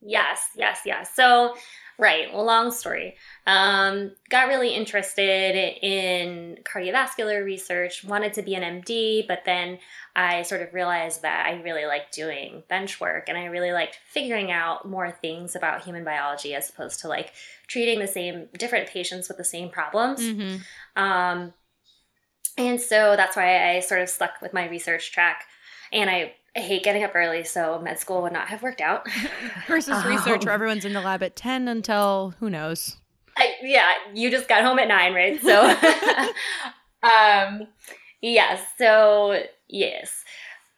Yes, 0.06 0.50
yes, 0.56 0.82
yes. 0.86 1.16
So, 1.16 1.56
right, 1.98 2.34
well, 2.34 2.44
long 2.44 2.72
story. 2.72 3.16
Um, 3.48 4.12
got 4.30 4.50
really 4.50 4.74
interested 4.74 5.56
in 5.82 6.58
cardiovascular 6.64 7.44
research, 7.44 8.04
wanted 8.04 8.34
to 8.34 8.42
be 8.42 8.56
an 8.56 8.82
MD, 8.82 9.26
but 9.28 9.44
then 9.46 9.80
I 10.16 10.42
sort 10.42 10.62
of 10.62 10.74
realized 10.74 11.22
that 11.22 11.46
I 11.48 11.62
really 11.62 11.86
liked 11.86 12.14
doing 12.14 12.64
bench 12.68 13.00
work 13.00 13.30
and 13.30 13.38
I 13.38 13.46
really 13.46 13.72
liked 13.72 14.00
figuring 14.06 14.52
out 14.52 14.88
more 14.88 15.10
things 15.10 15.56
about 15.56 15.84
human 15.84 16.04
biology 16.04 16.54
as 16.54 16.70
opposed 16.70 17.00
to 17.02 17.08
like 17.08 17.32
treating 17.68 18.00
the 18.00 18.08
same 18.08 18.50
different 18.58 18.90
patients 18.90 19.30
with 19.30 19.38
the 19.38 19.46
same 19.46 19.70
problems. 19.70 20.22
Mm-hmm. 20.22 21.02
Um, 21.02 21.54
and 22.58 22.80
so 22.80 23.16
that's 23.16 23.36
why 23.36 23.76
I 23.76 23.80
sort 23.80 24.02
of 24.02 24.10
stuck 24.10 24.42
with 24.42 24.54
my 24.54 24.68
research 24.68 25.12
track. 25.12 25.46
And 25.92 26.10
I, 26.10 26.34
I 26.56 26.60
hate 26.60 26.84
getting 26.84 27.04
up 27.04 27.16
early, 27.16 27.44
so 27.44 27.80
med 27.82 27.98
school 28.00 28.22
would 28.22 28.34
not 28.34 28.48
have 28.50 28.62
worked 28.62 28.82
out. 28.82 29.08
Versus 29.68 30.04
research 30.06 30.46
where 30.46 30.54
Um, 30.54 30.62
everyone's 30.62 30.86
in 30.86 30.94
the 30.94 31.02
lab 31.02 31.24
at 31.24 31.36
ten 31.36 31.68
until 31.68 32.34
who 32.40 32.50
knows. 32.50 32.98
I, 33.38 33.54
yeah, 33.64 33.90
you 34.14 34.30
just 34.30 34.48
got 34.48 34.64
home 34.64 34.78
at 34.78 34.88
nine, 34.88 35.14
right? 35.16 35.42
So, 35.42 35.64
um, 37.04 37.68
yes. 38.22 38.62
So, 38.78 39.44
yes, 39.68 40.24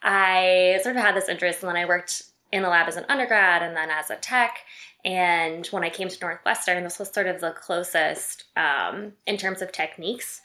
I 0.01 0.79
sort 0.83 0.95
of 0.95 1.01
had 1.01 1.15
this 1.15 1.27
interest, 1.27 1.61
and 1.61 1.69
then 1.69 1.75
I 1.75 1.85
worked 1.85 2.23
in 2.53 2.61
the 2.63 2.69
lab 2.69 2.87
as 2.87 2.95
an 2.95 3.05
undergrad, 3.09 3.61
and 3.61 3.75
then 3.75 3.89
as 3.89 4.09
a 4.09 4.15
tech. 4.15 4.59
And 5.03 5.67
when 5.67 5.83
I 5.83 5.89
came 5.89 6.09
to 6.09 6.17
Northwestern, 6.19 6.83
this 6.83 6.97
was 6.97 7.09
sort 7.09 7.27
of 7.27 7.41
the 7.41 7.51
closest 7.51 8.45
um, 8.55 9.13
in 9.27 9.37
terms 9.37 9.61
of 9.61 9.71
techniques, 9.71 10.41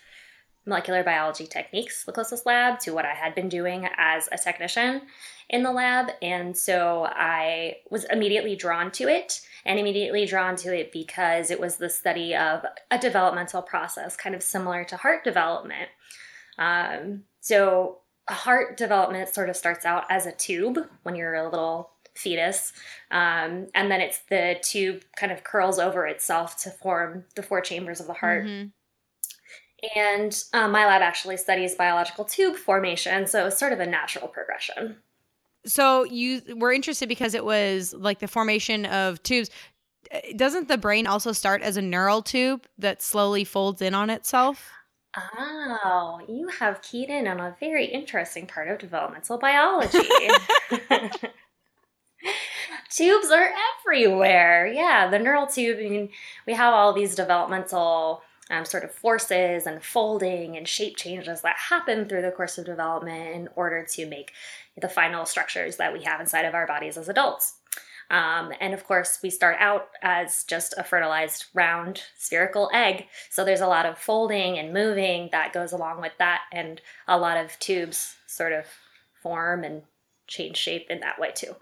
molecular 0.71 1.05
biology 1.05 1.47
techniques, 1.47 2.05
the 2.05 2.13
closest 2.13 2.47
lab 2.47 2.79
to 2.81 2.95
what 2.95 3.05
I 3.05 3.13
had 3.13 3.35
been 3.35 3.51
doing 3.51 3.87
as 3.99 4.29
a 4.33 4.39
technician 4.39 5.03
in 5.51 5.63
the 5.63 5.73
lab. 5.73 6.13
And 6.23 6.57
so 6.57 7.07
I 7.11 7.77
was 7.91 8.05
immediately 8.05 8.57
drawn 8.57 8.91
to 8.93 9.09
it 9.09 9.43
and 9.67 9.79
immediately 9.79 10.25
drawn 10.25 10.57
to 10.57 10.75
it 10.75 10.93
because 10.93 11.51
it 11.51 11.61
was 11.61 11.77
the 11.77 11.91
study 11.91 12.35
of 12.35 12.65
a 12.91 12.99
developmental 12.99 13.61
process, 13.61 14.17
kind 14.17 14.35
of 14.35 14.43
similar 14.43 14.85
to 14.85 14.97
heart 14.97 15.25
development. 15.25 15.91
Um, 16.57 17.25
so, 17.41 17.99
heart 18.29 18.77
development 18.77 19.29
sort 19.29 19.51
of 19.51 19.57
starts 19.57 19.85
out 19.85 20.05
as 20.09 20.25
a 20.25 20.33
tube 20.33 20.79
when 21.03 21.17
you're 21.17 21.35
a 21.35 21.49
little 21.49 21.91
fetus, 22.15 22.73
um, 23.11 23.67
and 23.75 23.91
then 23.91 24.01
it's 24.01 24.21
the 24.29 24.57
tube 24.63 25.03
kind 25.17 25.33
of 25.33 25.43
curls 25.43 25.79
over 25.79 26.07
itself 26.07 26.57
to 26.63 26.71
form 26.71 27.25
the 27.35 27.43
four 27.43 27.61
chambers 27.61 27.99
of 27.99 28.07
the 28.07 28.13
heart. 28.13 28.45
Mhm. 28.45 28.73
And 29.97 30.43
um, 30.53 30.73
my 30.73 30.87
lab 30.87 31.03
actually 31.03 31.37
studies 31.37 31.75
biological 31.75 32.25
tube 32.25 32.57
formation, 32.57 33.27
so 33.27 33.47
it's 33.47 33.59
sort 33.59 33.73
of 33.73 33.81
a 33.81 33.87
natural 33.87 34.29
progression. 34.29 34.97
So 35.67 36.05
you 36.05 36.43
were 36.57 36.73
interested 36.73 37.09
because 37.09 37.35
it 37.35 37.45
was 37.45 37.95
like 37.95 38.19
the 38.19 38.29
formation 38.29 38.87
of 38.87 39.23
tubes. 39.23 39.51
Uh, 40.13 40.21
Doesn't 40.37 40.69
the 40.69 40.79
brain 40.79 41.07
also 41.07 41.33
start 41.33 41.63
as 41.63 41.77
a 41.77 41.83
neural 41.83 42.23
tube 42.23 42.67
that 42.79 43.03
slowly 43.03 43.45
folds 43.45 43.83
in 43.83 43.95
on 43.95 44.11
itself? 44.11 44.71
Oh, 45.17 46.21
you 46.29 46.49
have 46.49 46.83
keyed 46.83 47.11
in 47.11 47.27
on 47.27 47.41
a 47.41 47.57
very 47.59 47.87
interesting 47.87 48.47
part 48.47 48.69
of 48.69 48.79
developmental 48.79 49.39
biology. 49.39 49.99
Tubes 52.91 53.31
are 53.31 53.53
everywhere. 53.81 54.67
Yeah, 54.67 55.09
the 55.11 55.19
neural 55.19 55.47
tube, 55.47 55.79
I 55.79 55.89
mean, 55.89 56.11
we 56.47 56.55
have 56.55 56.73
all 56.75 56.93
these 56.93 57.15
developmental 57.15 58.23
um, 58.51 58.65
sort 58.65 58.85
of 58.85 58.93
forces 58.93 59.67
and 59.67 59.83
folding 59.83 60.57
and 60.57 60.67
shape 60.69 60.97
changes 60.97 61.41
that 61.43 61.57
happen 61.57 62.09
through 62.09 62.23
the 62.23 62.33
course 62.33 62.59
of 62.59 62.67
development 62.67 63.35
in 63.35 63.49
order 63.57 63.85
to 63.85 64.07
make 64.07 64.33
the 64.81 64.89
final 64.89 65.25
structures 65.25 65.77
that 65.77 65.93
we 65.93 66.03
have 66.03 66.21
inside 66.21 66.45
of 66.45 66.55
our 66.55 66.67
bodies 66.67 66.97
as 66.97 67.09
adults. 67.09 67.55
Um, 68.11 68.53
and 68.61 68.75
of 68.75 68.85
course, 68.85 69.21
we 69.23 69.31
start 69.31 69.57
out 69.61 69.91
as 70.03 70.43
just 70.45 70.75
a 70.77 70.83
fertilized 70.83 71.47
round 71.55 72.03
spherical 72.19 72.69
egg. 72.75 73.07
So 73.31 73.45
there's 73.45 73.61
a 73.61 73.69
lot 73.69 73.87
of 73.87 73.99
folding 73.99 74.59
and 74.59 74.73
moving 74.73 75.29
that 75.31 75.53
goes 75.53 75.71
along 75.71 76.01
with 76.01 76.13
that, 76.19 76.41
and 76.53 76.81
a 77.07 77.17
lot 77.17 77.37
of 77.37 77.57
tubes 77.61 78.17
sort 78.27 78.53
of 78.53 78.65
form 79.23 79.63
and 79.63 79.83
change 80.27 80.57
shape 80.57 80.87
in 80.91 81.01
that 81.01 81.21
way 81.21 81.31
too. 81.33 81.55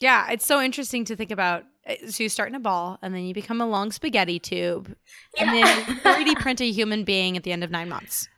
Yeah, 0.00 0.30
it's 0.30 0.46
so 0.46 0.60
interesting 0.60 1.04
to 1.04 1.16
think 1.16 1.30
about. 1.30 1.64
Uh, 1.88 1.94
So 2.08 2.22
you 2.22 2.28
start 2.28 2.48
in 2.48 2.54
a 2.54 2.60
ball, 2.60 2.98
and 3.02 3.14
then 3.14 3.24
you 3.24 3.34
become 3.34 3.60
a 3.60 3.66
long 3.66 3.92
spaghetti 3.92 4.38
tube, 4.38 4.94
and 5.38 5.50
then 5.50 5.66
3D 6.00 6.34
print 6.40 6.60
a 6.60 6.70
human 6.70 7.04
being 7.04 7.36
at 7.36 7.42
the 7.42 7.52
end 7.52 7.64
of 7.64 7.70
nine 7.70 7.88
months. 7.88 8.28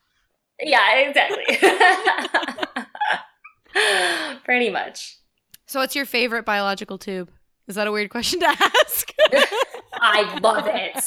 Yeah, 0.60 0.98
exactly. 1.00 1.44
Pretty 4.44 4.70
much. 4.70 5.18
So, 5.66 5.80
what's 5.80 5.94
your 5.94 6.06
favorite 6.06 6.44
biological 6.44 6.98
tube? 6.98 7.30
Is 7.68 7.74
that 7.74 7.86
a 7.86 7.92
weird 7.92 8.10
question 8.10 8.40
to 8.40 8.46
ask? 8.48 9.12
I 9.94 10.38
love 10.40 10.66
it. 10.66 11.04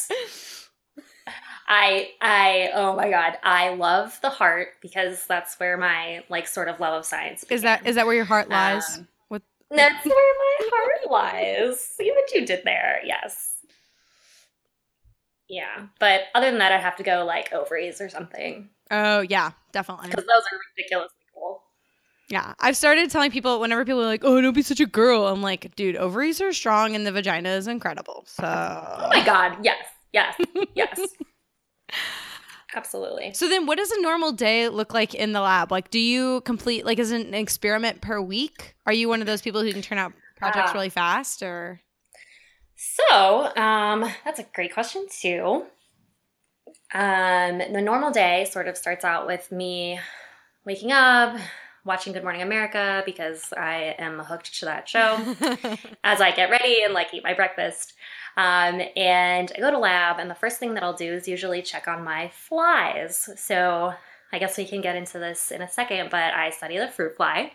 I 1.68 2.10
I 2.22 2.70
oh 2.74 2.96
my 2.96 3.10
god, 3.10 3.38
I 3.44 3.74
love 3.76 4.20
the 4.22 4.30
heart 4.30 4.70
because 4.82 5.26
that's 5.28 5.60
where 5.60 5.78
my 5.78 6.24
like 6.30 6.48
sort 6.48 6.68
of 6.68 6.80
love 6.80 6.94
of 7.00 7.06
science. 7.06 7.44
Began. 7.44 7.56
Is 7.56 7.62
that 7.64 7.88
is 7.88 7.96
that 7.96 8.06
where 8.06 8.16
your 8.16 8.26
heart 8.26 8.50
lies? 8.50 8.98
Um, 8.98 9.08
that's 9.78 10.06
where 10.06 10.14
my 10.16 10.70
heart 10.72 11.12
lies. 11.12 11.80
See 11.80 12.12
what 12.12 12.34
you 12.34 12.46
did 12.46 12.64
there? 12.66 13.02
Yes. 13.06 13.56
Yeah, 15.48 15.88
but 16.00 16.26
other 16.36 16.50
than 16.50 16.60
that, 16.60 16.72
I'd 16.72 16.82
have 16.82 16.96
to 16.98 17.04
go 17.04 17.26
like 17.26 17.52
ovaries 17.54 18.00
or 18.00 18.10
something. 18.10 18.70
Oh 18.92 19.22
yeah, 19.22 19.52
definitely. 19.72 20.10
Because 20.10 20.26
those 20.26 20.44
are 20.52 20.60
ridiculously 20.78 21.18
cool. 21.34 21.64
Yeah, 22.30 22.54
I've 22.60 22.78
started 22.78 23.10
telling 23.10 23.32
people 23.32 23.60
whenever 23.60 23.84
people 23.84 24.02
are 24.02 24.06
like, 24.06 24.24
"Oh, 24.24 24.40
don't 24.40 24.54
be 24.54 24.62
such 24.62 24.80
a 24.80 24.86
girl," 24.86 25.26
I'm 25.26 25.42
like, 25.42 25.76
"Dude, 25.76 25.96
ovaries 25.96 26.40
are 26.40 26.54
strong 26.54 26.96
and 26.96 27.06
the 27.06 27.12
vagina 27.12 27.50
is 27.50 27.68
incredible." 27.68 28.26
So. 28.28 28.46
Oh 28.46 29.08
my 29.10 29.26
god! 29.26 29.58
Yes, 29.64 29.84
yes, 30.14 30.40
yes. 30.76 31.00
Absolutely. 32.76 33.34
So 33.34 33.50
then 33.50 33.66
what 33.66 33.78
does 33.78 33.92
a 33.92 34.02
normal 34.02 34.32
day 34.32 34.70
look 34.70 34.94
like 34.94 35.16
in 35.16 35.32
the 35.34 35.42
lab? 35.42 35.72
Like 35.72 35.90
do 35.90 36.00
you 36.00 36.42
complete 36.42 36.86
like 36.86 37.00
is 37.00 37.12
it 37.12 37.26
an 37.26 37.34
experiment 37.34 38.02
per 38.02 38.22
week? 38.22 38.76
Are 38.86 38.94
you 38.94 39.10
one 39.10 39.22
of 39.22 39.28
those 39.28 39.42
people 39.42 39.62
who 39.62 39.72
can 39.72 39.82
turn 39.82 39.98
out 39.98 40.14
projects 40.36 40.72
uh, 40.72 40.74
really 40.74 40.90
fast 40.90 41.42
or 41.42 41.82
So, 42.76 43.52
um 43.56 44.10
that's 44.24 44.40
a 44.40 44.46
great 44.54 44.74
question 44.74 45.08
too. 45.10 45.66
Um 46.94 47.58
the 47.58 47.82
normal 47.82 48.12
day 48.12 48.48
sort 48.50 48.68
of 48.68 48.78
starts 48.78 49.04
out 49.04 49.26
with 49.26 49.52
me 49.52 50.00
waking 50.66 50.92
up, 50.92 51.40
watching 51.86 52.14
Good 52.14 52.24
Morning 52.24 52.42
America 52.44 53.02
because 53.06 53.52
I 53.58 53.96
am 53.98 54.20
hooked 54.20 54.60
to 54.60 54.66
that 54.66 54.88
show 54.88 55.18
as 56.04 56.22
I 56.22 56.32
get 56.32 56.52
ready 56.52 56.84
and 56.84 56.94
like 56.94 57.14
eat 57.14 57.24
my 57.24 57.34
breakfast. 57.34 57.94
Um, 58.38 58.82
and 58.96 59.52
I 59.56 59.60
go 59.60 59.72
to 59.72 59.78
lab, 59.78 60.20
and 60.20 60.30
the 60.30 60.36
first 60.36 60.60
thing 60.60 60.74
that 60.76 60.84
I'll 60.84 60.94
do 60.94 61.14
is 61.14 61.28
usually 61.28 61.62
check 61.62 61.88
on 61.88 62.04
my 62.04 62.30
flies. 62.30 63.30
So 63.36 63.94
I 64.32 64.40
guess 64.40 64.58
we 64.58 64.66
can 64.66 64.82
get 64.82 64.96
into 64.96 65.20
this 65.20 65.52
in 65.52 65.62
a 65.62 65.70
second, 65.70 66.10
but 66.10 66.34
I 66.34 66.52
study 66.52 66.78
the 66.78 66.88
fruit 66.88 67.16
fly. 67.18 67.54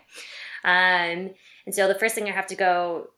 Um, 0.63 1.31
and 1.65 1.73
so 1.73 1.87
the 1.87 1.95
first 1.95 2.15
thing 2.15 2.27
I 2.27 2.31
have 2.31 2.47
to 2.47 2.55
go 2.55 3.09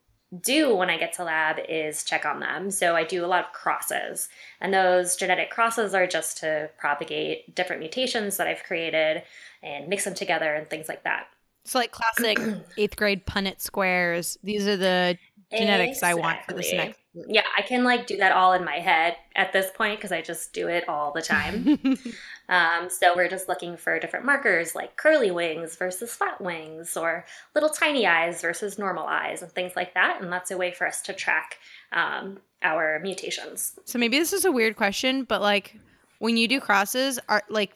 do 0.42 0.76
when 0.76 0.90
I 0.90 0.98
get 0.98 1.14
to 1.14 1.24
lab 1.24 1.58
is 1.70 2.04
check 2.04 2.26
on 2.26 2.40
them. 2.40 2.70
So 2.70 2.96
I 2.96 3.04
do 3.04 3.24
a 3.24 3.28
lot 3.28 3.46
of 3.46 3.54
crosses, 3.54 4.30
and 4.62 4.74
those 4.74 5.16
genetic 5.16 5.50
crosses 5.50 5.94
are 5.94 6.08
just 6.08 6.38
to 6.40 6.70
propagate 6.78 7.56
different 7.56 7.82
mutations 7.82 8.38
that 8.38 8.48
I've 8.48 8.64
created 8.64 9.24
and 9.64 9.88
mix 9.88 10.04
them 10.04 10.14
together 10.14 10.54
and 10.54 10.70
things 10.70 10.88
like 10.88 11.04
that. 11.04 11.28
So, 11.66 11.80
like 11.80 11.92
classic 11.92 12.40
eighth 12.78 12.96
grade 12.96 13.26
Punnett 13.26 13.62
squares, 13.62 14.38
these 14.44 14.68
are 14.68 14.78
the 14.78 15.18
genetics 15.52 15.98
exactly. 15.98 16.22
I 16.22 16.26
want 16.26 16.44
for 16.46 16.54
this 16.54 16.74
next 16.74 17.00
yeah, 17.28 17.44
I 17.58 17.62
can 17.62 17.84
like 17.84 18.08
do 18.08 18.18
that 18.18 18.32
all 18.32 18.54
in 18.54 18.64
my 18.64 18.80
head 18.80 19.16
at 19.36 19.54
this 19.54 19.72
point 19.76 19.98
because 19.98 20.12
I 20.12 20.22
just 20.22 20.54
do 20.54 20.68
it 20.68 20.88
all 20.88 21.12
the 21.12 21.22
time. 21.22 21.80
um, 22.50 22.90
so 22.90 23.16
we're 23.16 23.30
just 23.30 23.48
looking 23.48 23.78
for 23.78 24.00
different 24.00 24.26
markers 24.26 24.76
like 24.76 24.98
curly 24.98 25.32
wings 25.32 25.76
versus 25.76 26.14
flat 26.14 26.40
wings 26.42 26.96
or 26.96 27.26
little 27.56 27.70
tiny 27.70 28.06
eyes 28.06 28.42
versus 28.42 28.78
normal 28.78 29.06
eyes 29.06 29.42
and 29.42 29.52
things 29.52 29.74
like 29.76 29.94
that. 29.94 30.22
And 30.22 30.32
that's 30.32 30.52
a 30.52 30.58
way 30.58 30.72
for 30.72 30.86
us 30.86 31.02
to 31.04 31.14
track 31.14 31.58
um, 31.92 32.40
our 32.62 33.00
mutations. 33.02 33.80
So 33.86 33.98
maybe 33.98 34.20
this 34.20 34.34
is 34.34 34.46
a 34.46 34.52
weird 34.52 34.76
question, 34.76 35.24
but 35.24 35.42
like 35.42 35.76
when 36.20 36.38
you 36.38 36.48
do 36.48 36.60
crosses, 36.60 37.20
are 37.30 37.44
like, 37.50 37.74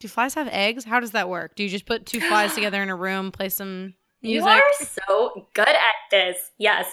do 0.00 0.08
flies 0.08 0.34
have 0.34 0.48
eggs? 0.48 0.84
How 0.84 1.00
does 1.00 1.12
that 1.12 1.28
work? 1.28 1.54
Do 1.54 1.62
you 1.62 1.68
just 1.68 1.86
put 1.86 2.04
two 2.06 2.20
flies 2.20 2.54
together 2.54 2.82
in 2.82 2.90
a 2.90 2.96
room, 2.96 3.32
place 3.32 3.54
some 3.54 3.94
Music. 4.24 4.46
You 4.46 4.50
are 4.50 4.62
so 5.06 5.46
good 5.52 5.68
at 5.68 5.76
this. 6.10 6.50
Yes. 6.56 6.90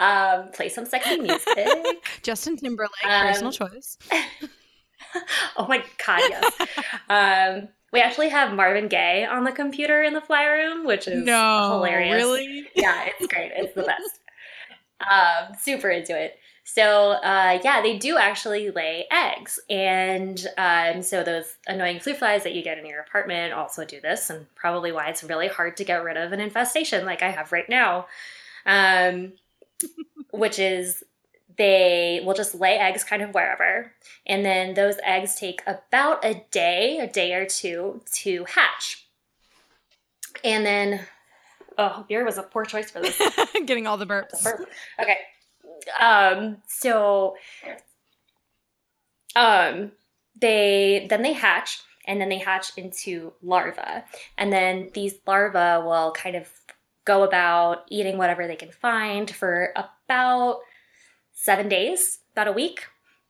Um, 0.00 0.50
play 0.52 0.68
some 0.68 0.84
sexy 0.84 1.18
music. 1.18 2.04
Justin 2.22 2.56
Timberlake, 2.56 2.90
um, 3.04 3.28
personal 3.28 3.52
choice. 3.52 3.96
oh 5.56 5.66
my 5.68 5.82
god, 6.04 6.20
yes. 6.28 6.54
um, 7.08 7.68
we 7.92 8.00
actually 8.00 8.30
have 8.30 8.52
Marvin 8.52 8.88
Gaye 8.88 9.24
on 9.24 9.44
the 9.44 9.52
computer 9.52 10.02
in 10.02 10.12
the 10.12 10.20
fly 10.20 10.44
room, 10.46 10.84
which 10.84 11.06
is 11.06 11.24
no, 11.24 11.74
hilarious. 11.74 12.16
Really? 12.16 12.66
Yeah, 12.74 13.04
it's 13.06 13.32
great. 13.32 13.52
It's 13.54 13.74
the 13.74 13.84
best. 13.84 14.20
Um, 15.08 15.54
super 15.60 15.88
into 15.88 16.20
it. 16.20 16.36
So 16.68 17.12
uh, 17.12 17.60
yeah, 17.62 17.80
they 17.80 17.96
do 17.96 18.18
actually 18.18 18.70
lay 18.72 19.06
eggs, 19.08 19.60
and 19.70 20.44
um, 20.58 21.00
so 21.00 21.22
those 21.22 21.54
annoying 21.68 22.00
fruit 22.00 22.16
flies 22.16 22.42
that 22.42 22.56
you 22.56 22.62
get 22.62 22.76
in 22.76 22.84
your 22.84 23.00
apartment 23.00 23.52
also 23.52 23.84
do 23.84 24.00
this, 24.00 24.30
and 24.30 24.52
probably 24.56 24.90
why 24.90 25.06
it's 25.06 25.22
really 25.22 25.46
hard 25.46 25.76
to 25.76 25.84
get 25.84 26.02
rid 26.02 26.16
of 26.16 26.32
an 26.32 26.40
infestation 26.40 27.06
like 27.06 27.22
I 27.22 27.30
have 27.30 27.52
right 27.52 27.68
now, 27.68 28.06
um, 28.66 29.34
which 30.32 30.58
is 30.58 31.04
they 31.56 32.20
will 32.24 32.34
just 32.34 32.52
lay 32.56 32.76
eggs 32.78 33.04
kind 33.04 33.22
of 33.22 33.32
wherever, 33.32 33.92
and 34.26 34.44
then 34.44 34.74
those 34.74 34.96
eggs 35.04 35.36
take 35.36 35.62
about 35.68 36.24
a 36.24 36.44
day, 36.50 36.98
a 36.98 37.06
day 37.06 37.32
or 37.34 37.46
two 37.46 38.02
to 38.14 38.44
hatch, 38.44 39.06
and 40.42 40.66
then 40.66 41.06
oh, 41.78 42.04
beer 42.08 42.24
was 42.24 42.38
a 42.38 42.42
poor 42.42 42.64
choice 42.64 42.90
for 42.90 43.00
this. 43.00 43.16
Getting 43.66 43.86
all 43.86 43.98
the 43.98 44.06
burps. 44.06 44.42
Burp. 44.42 44.68
Okay. 45.00 45.18
Um, 46.00 46.58
so 46.66 47.36
um, 49.34 49.92
they 50.40 51.06
then 51.08 51.22
they 51.22 51.32
hatch 51.32 51.80
and 52.06 52.20
then 52.20 52.28
they 52.28 52.38
hatch 52.38 52.72
into 52.76 53.32
larvae. 53.42 54.04
And 54.38 54.52
then 54.52 54.90
these 54.94 55.14
larvae 55.26 55.84
will 55.84 56.12
kind 56.12 56.36
of 56.36 56.48
go 57.04 57.22
about 57.22 57.84
eating 57.88 58.18
whatever 58.18 58.46
they 58.46 58.56
can 58.56 58.70
find 58.70 59.30
for 59.30 59.72
about 59.76 60.60
seven 61.32 61.68
days, 61.68 62.20
about 62.32 62.48
a 62.48 62.52
week. 62.52 62.86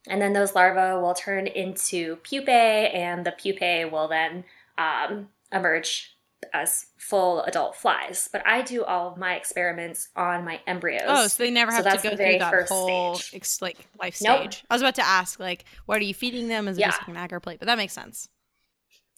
And 0.08 0.22
then 0.22 0.32
those 0.32 0.54
larvae 0.54 1.00
will 1.00 1.14
turn 1.14 1.46
into 1.46 2.16
pupae, 2.16 2.90
and 2.94 3.26
the 3.26 3.32
pupae 3.32 3.84
will 3.90 4.08
then 4.08 4.44
um, 4.78 5.28
emerge 5.52 6.15
as 6.52 6.86
full 6.98 7.42
adult 7.42 7.76
flies, 7.76 8.28
but 8.32 8.46
I 8.46 8.62
do 8.62 8.84
all 8.84 9.08
of 9.08 9.16
my 9.16 9.34
experiments 9.34 10.08
on 10.16 10.44
my 10.44 10.60
embryos. 10.66 11.04
Oh, 11.06 11.26
so 11.26 11.42
they 11.42 11.50
never 11.50 11.72
have 11.72 11.84
so 11.84 11.90
to 11.90 12.10
go 12.10 12.16
through 12.16 12.38
that 12.38 12.68
whole 12.68 13.18
ex- 13.32 13.62
like 13.62 13.78
life 14.00 14.16
stage. 14.16 14.28
Nope. 14.28 14.54
I 14.70 14.74
was 14.74 14.82
about 14.82 14.94
to 14.96 15.06
ask, 15.06 15.40
like, 15.40 15.64
what 15.86 15.98
are 15.98 16.04
you 16.04 16.14
feeding 16.14 16.48
them? 16.48 16.68
Is 16.68 16.78
it 16.78 16.82
yeah. 16.82 16.90
just 16.90 17.08
an 17.08 17.16
agar 17.16 17.40
plate? 17.40 17.58
But 17.58 17.66
that 17.66 17.78
makes 17.78 17.92
sense. 17.92 18.28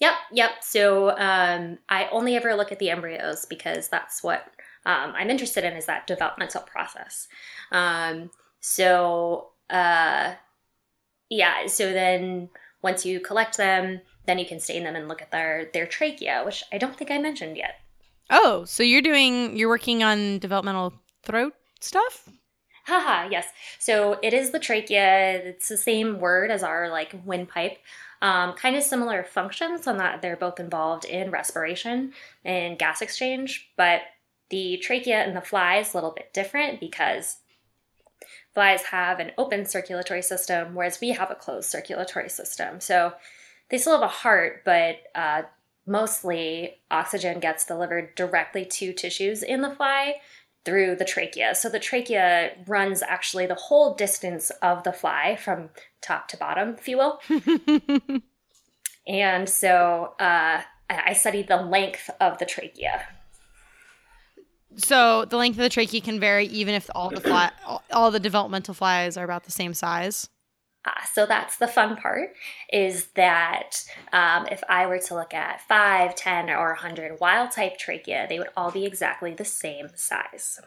Yep, 0.01 0.13
yep. 0.33 0.51
So 0.63 1.11
um, 1.19 1.79
I 1.89 2.09
only 2.13 2.37
ever 2.37 2.55
look 2.55 2.71
at 2.71 2.79
the 2.79 2.91
embryos 2.91 3.47
because 3.47 3.89
that's 3.89 4.23
what 4.23 4.45
um, 4.87 5.13
I'm 5.17 5.29
interested 5.29 5.65
in 5.65 5.73
is 5.73 5.87
that 5.87 6.07
developmental 6.07 6.63
process. 6.63 7.27
Um, 7.73 8.31
so 8.61 9.49
uh, 9.71 10.35
yeah, 11.29 11.67
so 11.67 11.93
then 11.93 12.49
once 12.81 13.05
you 13.05 13.21
collect 13.21 13.57
them, 13.57 14.01
then 14.29 14.39
you 14.39 14.45
can 14.45 14.61
stain 14.61 14.85
them 14.85 14.95
and 14.95 15.09
look 15.09 15.23
at 15.23 15.31
their 15.31 15.71
their 15.73 15.87
trachea, 15.87 16.43
which 16.45 16.63
I 16.71 16.77
don't 16.79 16.97
think 16.97 17.11
I 17.11 17.19
mentioned 17.19 17.57
yet. 17.57 17.81
Oh, 18.31 18.65
so 18.67 18.83
you're 18.83 19.03
doing 19.03 19.57
you're 19.57 19.71
working 19.71 20.03
on 20.03 20.39
developmental 20.39 20.93
throat 21.23 21.55
stuff? 21.81 22.29
Haha, 22.87 23.29
yes. 23.31 23.47
So 23.79 24.19
it 24.23 24.35
is 24.35 24.51
the 24.51 24.59
trachea. 24.59 25.39
It's 25.45 25.69
the 25.69 25.77
same 25.77 26.21
word 26.21 26.51
as 26.51 26.63
our 26.63 26.91
like 26.91 27.15
windpipe. 27.25 27.79
Um, 28.21 28.53
kind 28.55 28.77
of 28.77 28.83
similar 28.83 29.25
functions 29.25 29.87
on 29.87 29.97
that 29.99 30.23
they're 30.23 30.37
both 30.37 30.61
involved 30.61 31.05
in 31.05 31.31
respiration 31.31 32.13
and 32.45 32.79
gas 32.79 33.01
exchange, 33.01 33.71
but 33.77 34.03
the 34.51 34.79
trachea 34.79 35.23
and 35.23 35.37
the 35.37 35.41
fly 35.41 35.77
is 35.77 35.95
a 35.95 35.97
little 35.97 36.11
bit 36.11 36.35
different 36.35 36.81
because 36.81 37.37
flies 38.55 38.83
have 38.85 39.21
an 39.21 39.31
open 39.39 39.65
circulatory 39.65 40.23
system, 40.23 40.75
whereas 40.75 41.01
we 41.01 41.11
have 41.11 41.31
a 41.31 41.37
closed 41.37 41.71
circulatory 41.71 42.29
system. 42.29 42.81
So 42.81 43.13
they 43.71 43.79
still 43.79 43.95
have 43.95 44.03
a 44.03 44.09
heart, 44.09 44.63
but 44.65 44.97
uh, 45.15 45.43
mostly 45.87 46.81
oxygen 46.91 47.41
gets 47.41 47.65
delivered 47.65 48.15
directly 48.15 48.65
to 48.65 48.93
tissues 48.93 49.43
in 49.43 49.63
the 49.63 49.75
fly 49.75 50.17
through 50.65 50.97
the 50.97 51.05
trachea. 51.05 51.55
So 51.55 51.69
the 51.69 51.79
trachea 51.79 52.53
runs 52.67 53.03
actually 53.03 53.47
the 53.47 53.55
whole 53.55 53.95
distance 53.95 54.51
of 54.63 54.85
the 54.85 54.93
fly 54.93 55.37
from 55.37 55.71
top 56.03 56.29
to 56.29 56.37
bottom, 56.37 56.77
if 56.79 56.89
you 56.89 56.99
will. 56.99 57.21
and 59.07 59.49
so 59.49 60.15
uh, 60.21 60.63
I 60.91 61.13
studied 61.15 61.49
the 61.49 61.57
length 61.57 62.11
of 62.21 62.39
the 62.39 62.45
trachea. 62.45 63.07
So 64.77 65.25
the 65.25 65.37
length 65.37 65.57
of 65.57 65.63
the 65.63 65.69
trachea 65.71 66.01
can 66.01 66.21
vary 66.21 66.47
even 66.47 66.75
if 66.75 66.89
all 66.95 67.11
the 67.11 67.21
fly, 67.21 67.51
all 67.91 68.11
the 68.11 68.21
developmental 68.21 68.75
flies 68.75 69.17
are 69.17 69.25
about 69.25 69.45
the 69.45 69.51
same 69.51 69.75
size. 69.75 70.29
Uh, 70.89 71.05
so 71.13 71.27
that's 71.27 71.57
the 71.57 71.69
fun 71.69 71.97
part 71.97 72.31
is 72.73 73.09
that 73.15 73.85
um, 74.13 74.47
if 74.51 74.63
I 74.69 74.87
were 74.87 74.99
to 75.01 75.15
look 75.15 75.35
at 75.35 75.61
5, 75.63 76.15
10, 76.15 76.51
or 76.51 76.69
100 76.69 77.21
wild 77.21 77.51
type 77.51 77.79
trachea, 77.79 78.27
they 78.29 78.39
would 78.39 78.49
all 78.57 78.71
be 78.71 78.87
exactly 78.87 79.35
the 79.35 79.45
same 79.45 79.89
size. 79.95 80.61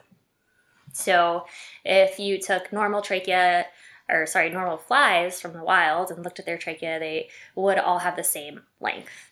So 0.93 1.45
if 1.83 2.19
you 2.19 2.39
took 2.39 2.71
normal 2.71 3.01
trachea, 3.01 3.65
or 4.09 4.25
sorry, 4.25 4.49
normal 4.49 4.77
flies 4.77 5.39
from 5.39 5.53
the 5.53 5.63
wild 5.63 6.11
and 6.11 6.23
looked 6.23 6.39
at 6.39 6.45
their 6.45 6.57
trachea, 6.57 6.99
they 6.99 7.29
would 7.55 7.79
all 7.79 7.99
have 7.99 8.15
the 8.15 8.23
same 8.23 8.61
length. 8.79 9.31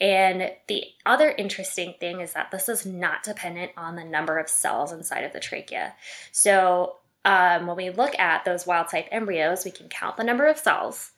And 0.00 0.52
the 0.68 0.84
other 1.04 1.34
interesting 1.36 1.94
thing 1.98 2.20
is 2.20 2.34
that 2.34 2.52
this 2.52 2.68
is 2.68 2.86
not 2.86 3.24
dependent 3.24 3.72
on 3.76 3.96
the 3.96 4.04
number 4.04 4.38
of 4.38 4.48
cells 4.48 4.92
inside 4.92 5.24
of 5.24 5.32
the 5.32 5.40
trachea. 5.40 5.94
So 6.30 6.96
um, 7.24 7.66
when 7.66 7.76
we 7.76 7.90
look 7.90 8.18
at 8.18 8.44
those 8.44 8.66
wild 8.66 8.88
type 8.88 9.06
embryos, 9.10 9.64
we 9.64 9.70
can 9.70 9.88
count 9.88 10.16
the 10.16 10.24
number 10.24 10.46
of 10.46 10.58
cells. 10.58 11.12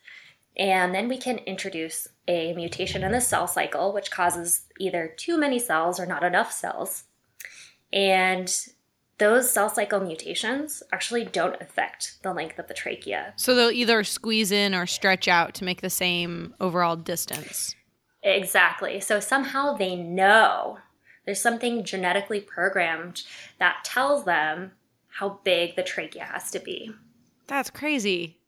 And 0.57 0.93
then 0.93 1.07
we 1.07 1.17
can 1.17 1.37
introduce 1.39 2.07
a 2.27 2.53
mutation 2.53 3.03
in 3.03 3.11
the 3.11 3.21
cell 3.21 3.47
cycle, 3.47 3.93
which 3.93 4.11
causes 4.11 4.65
either 4.79 5.13
too 5.15 5.37
many 5.37 5.59
cells 5.59 5.99
or 5.99 6.05
not 6.05 6.23
enough 6.23 6.51
cells. 6.51 7.05
And 7.93 8.53
those 9.17 9.51
cell 9.51 9.69
cycle 9.69 9.99
mutations 9.99 10.81
actually 10.91 11.23
don't 11.23 11.61
affect 11.61 12.21
the 12.23 12.33
length 12.33 12.57
of 12.57 12.67
the 12.67 12.73
trachea. 12.73 13.33
So 13.37 13.53
they'll 13.53 13.71
either 13.71 14.03
squeeze 14.03 14.51
in 14.51 14.73
or 14.73 14.85
stretch 14.85 15.27
out 15.27 15.53
to 15.55 15.63
make 15.63 15.81
the 15.81 15.89
same 15.89 16.55
overall 16.59 16.95
distance. 16.95 17.75
Exactly. 18.23 18.99
So 18.99 19.19
somehow 19.19 19.73
they 19.73 19.95
know 19.95 20.79
there's 21.25 21.41
something 21.41 21.83
genetically 21.83 22.41
programmed 22.41 23.23
that 23.59 23.83
tells 23.83 24.25
them 24.25 24.71
how 25.17 25.39
big 25.43 25.75
the 25.75 25.83
trachea 25.83 26.23
has 26.25 26.51
to 26.51 26.59
be. 26.59 26.91
That's 27.47 27.69
crazy. 27.69 28.39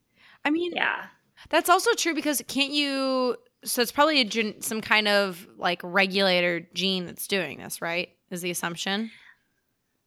I 0.46 0.50
mean, 0.50 0.74
Yeah. 0.76 1.08
that's 1.50 1.70
also 1.70 1.94
true 1.94 2.14
because 2.14 2.42
can't 2.48 2.72
you? 2.72 3.38
So 3.66 3.82
it's 3.82 3.92
probably 3.92 4.20
a 4.20 4.26
gen, 4.26 4.62
some 4.62 4.82
kind 4.82 5.08
of 5.08 5.48
like 5.58 5.80
regulator 5.84 6.68
gene 6.74 7.06
that's 7.06 7.28
doing 7.28 7.60
this, 7.60 7.82
right? 7.82 8.10
Is 8.30 8.42
the 8.42 8.52
assumption? 8.52 9.12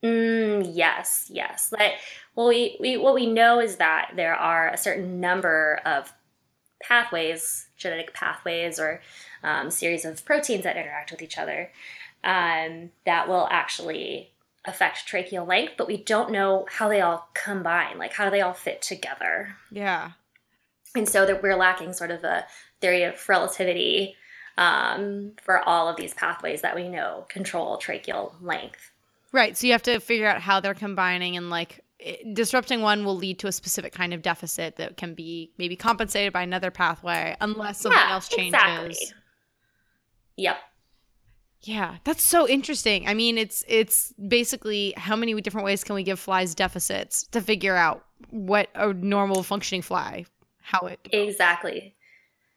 Mm, 0.04 0.70
yes, 0.74 1.30
yes. 1.32 1.72
Like, 1.72 1.94
well, 2.34 2.48
we, 2.48 2.76
we 2.80 2.96
what 2.96 3.14
we 3.14 3.26
know 3.26 3.60
is 3.60 3.76
that 3.76 4.12
there 4.14 4.34
are 4.34 4.68
a 4.68 4.76
certain 4.76 5.20
number 5.20 5.80
of 5.86 6.12
pathways, 6.82 7.68
genetic 7.76 8.12
pathways, 8.14 8.78
or 8.78 9.00
um, 9.42 9.70
series 9.70 10.04
of 10.04 10.24
proteins 10.24 10.64
that 10.64 10.76
interact 10.76 11.10
with 11.10 11.22
each 11.22 11.38
other 11.38 11.70
um, 12.24 12.90
that 13.06 13.28
will 13.28 13.48
actually 13.50 14.32
affect 14.66 15.06
tracheal 15.08 15.46
length, 15.46 15.74
but 15.76 15.86
we 15.86 15.96
don't 15.96 16.30
know 16.30 16.66
how 16.70 16.88
they 16.88 17.00
all 17.00 17.28
combine, 17.34 17.98
like 17.98 18.12
how 18.12 18.24
do 18.24 18.30
they 18.30 18.40
all 18.40 18.52
fit 18.52 18.82
together. 18.82 19.56
Yeah. 19.70 20.12
And 20.94 21.08
so 21.08 21.26
that 21.26 21.42
we're 21.42 21.56
lacking 21.56 21.92
sort 21.92 22.10
of 22.10 22.24
a 22.24 22.46
theory 22.80 23.02
of 23.04 23.28
relativity 23.28 24.16
um, 24.58 25.32
for 25.42 25.58
all 25.68 25.88
of 25.88 25.96
these 25.96 26.14
pathways 26.14 26.62
that 26.62 26.74
we 26.74 26.88
know 26.88 27.26
control 27.28 27.78
tracheal 27.78 28.32
length. 28.40 28.90
Right. 29.32 29.56
So 29.56 29.66
you 29.66 29.72
have 29.72 29.82
to 29.82 30.00
figure 30.00 30.26
out 30.26 30.40
how 30.40 30.60
they're 30.60 30.72
combining 30.74 31.36
and 31.36 31.50
like 31.50 31.84
it- 31.98 32.34
disrupting 32.34 32.80
one 32.80 33.04
will 33.04 33.16
lead 33.16 33.38
to 33.40 33.46
a 33.48 33.52
specific 33.52 33.92
kind 33.92 34.14
of 34.14 34.22
deficit 34.22 34.76
that 34.76 34.96
can 34.96 35.14
be 35.14 35.50
maybe 35.58 35.76
compensated 35.76 36.32
by 36.32 36.42
another 36.42 36.70
pathway 36.70 37.36
unless 37.40 37.80
something 37.80 37.98
Yeah, 37.98 38.12
else 38.12 38.28
changes. 38.28 38.54
exactly. 38.54 38.96
Yep. 40.36 40.56
Yeah, 41.66 41.96
that's 42.04 42.22
so 42.22 42.48
interesting. 42.48 43.08
I 43.08 43.14
mean, 43.14 43.38
it's 43.38 43.64
it's 43.66 44.12
basically 44.28 44.94
how 44.96 45.16
many 45.16 45.38
different 45.40 45.64
ways 45.64 45.82
can 45.82 45.96
we 45.96 46.04
give 46.04 46.20
flies 46.20 46.54
deficits 46.54 47.24
to 47.32 47.40
figure 47.40 47.74
out 47.74 48.04
what 48.30 48.68
a 48.76 48.92
normal 48.92 49.42
functioning 49.42 49.82
fly 49.82 50.26
how 50.62 50.86
it 50.86 51.00
Exactly. 51.12 51.94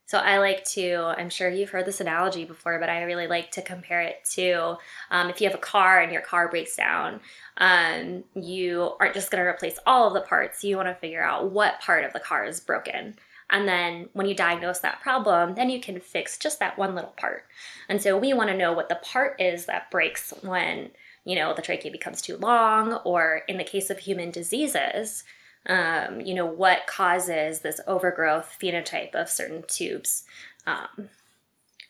So 0.05 0.17
I 0.17 0.39
like 0.39 0.63
to, 0.69 1.13
I'm 1.19 1.29
sure 1.29 1.51
you've 1.51 1.69
heard 1.69 1.85
this 1.85 2.01
analogy 2.01 2.43
before, 2.43 2.79
but 2.79 2.89
I 2.89 3.03
really 3.03 3.27
like 3.27 3.51
to 3.51 3.61
compare 3.61 4.01
it 4.01 4.25
to 4.31 4.77
um, 5.11 5.29
if 5.29 5.39
you 5.39 5.47
have 5.47 5.55
a 5.55 5.61
car 5.61 6.01
and 6.01 6.11
your 6.11 6.23
car 6.23 6.49
breaks 6.49 6.75
down, 6.75 7.19
um, 7.57 8.23
you 8.33 8.93
aren't 8.99 9.13
just 9.13 9.29
going 9.29 9.43
to 9.43 9.47
replace 9.47 9.77
all 9.85 10.07
of 10.07 10.15
the 10.15 10.27
parts. 10.27 10.63
You 10.63 10.77
want 10.77 10.87
to 10.87 10.95
figure 10.95 11.21
out 11.21 11.51
what 11.51 11.79
part 11.79 12.05
of 12.05 12.13
the 12.13 12.19
car 12.19 12.43
is 12.43 12.59
broken. 12.59 13.17
And 13.49 13.67
then 13.67 14.09
when 14.13 14.27
you 14.27 14.35
diagnose 14.35 14.79
that 14.79 15.01
problem, 15.01 15.55
then 15.55 15.69
you 15.69 15.79
can 15.79 15.99
fix 15.99 16.37
just 16.37 16.59
that 16.59 16.77
one 16.77 16.95
little 16.95 17.13
part. 17.17 17.45
And 17.87 18.01
so 18.01 18.17
we 18.17 18.33
want 18.33 18.49
to 18.49 18.57
know 18.57 18.73
what 18.73 18.89
the 18.89 18.95
part 18.95 19.41
is 19.41 19.65
that 19.65 19.89
breaks 19.89 20.33
when, 20.41 20.91
you 21.25 21.35
know, 21.35 21.53
the 21.53 21.61
trachea 21.61 21.91
becomes 21.91 22.21
too 22.21 22.37
long, 22.37 22.93
or 23.05 23.41
in 23.47 23.57
the 23.57 23.63
case 23.63 23.89
of 23.89 23.99
human 23.99 24.31
diseases, 24.31 25.23
um, 25.65 26.21
you 26.21 26.33
know, 26.33 26.45
what 26.45 26.87
causes 26.87 27.59
this 27.61 27.81
overgrowth 27.87 28.57
phenotype 28.61 29.15
of 29.15 29.29
certain 29.29 29.63
tubes. 29.67 30.23
Um, 30.65 31.09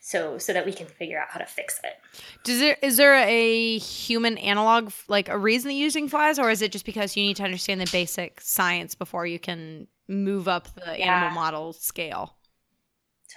so, 0.10 0.40
so 0.40 0.54
that 0.54 0.66
we 0.66 0.74
can 0.74 0.88
figure 0.88 1.20
out 1.20 1.28
how 1.30 1.40
to 1.40 1.46
fix 1.46 1.80
it. 1.84 1.94
Does 2.44 2.60
there 2.60 2.78
is 2.82 2.98
there 2.98 3.14
a 3.14 3.78
human 3.78 4.40
analog 4.40 4.92
like 5.08 5.30
a 5.30 5.38
reason 5.38 5.68
that 5.68 5.76
you're 5.76 5.84
using 5.84 6.10
flies 6.10 6.40
or 6.40 6.50
is 6.50 6.64
it 6.64 6.72
just 6.72 6.84
because 6.86 7.16
you 7.16 7.22
need 7.22 7.36
to 7.36 7.44
understand 7.44 7.80
the 7.80 7.90
basic 7.92 8.42
science 8.42 8.96
before 8.96 9.28
you 9.28 9.38
can 9.38 9.86
move 10.08 10.48
up 10.48 10.68
the 10.74 10.98
Yeah. 10.98 11.16
animal 11.16 11.36
model 11.36 11.74
scale? 11.74 12.34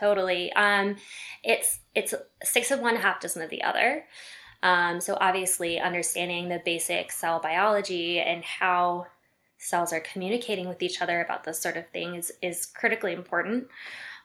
Totally. 0.01 0.51
Um, 0.55 0.97
it's 1.45 1.81
it's 1.95 2.15
six 2.43 2.71
of 2.71 2.81
one, 2.81 2.97
half 2.97 3.21
dozen 3.21 3.43
of 3.43 3.51
the 3.51 3.63
other. 3.63 4.07
Um, 4.63 4.99
so 5.03 5.19
obviously, 5.21 5.79
understanding 5.79 6.49
the 6.49 6.63
basic 6.65 7.13
cell 7.13 7.39
biology 7.39 8.19
and 8.19 8.43
how 8.43 9.09
cells 9.59 9.93
are 9.93 10.01
communicating 10.01 10.69
with 10.69 10.83
each 10.83 11.03
other 11.03 11.21
about 11.21 11.45
this 11.45 11.61
sort 11.61 11.77
of 11.77 11.87
thing 11.91 12.15
is 12.15 12.33
is 12.41 12.65
critically 12.65 13.13
important. 13.13 13.69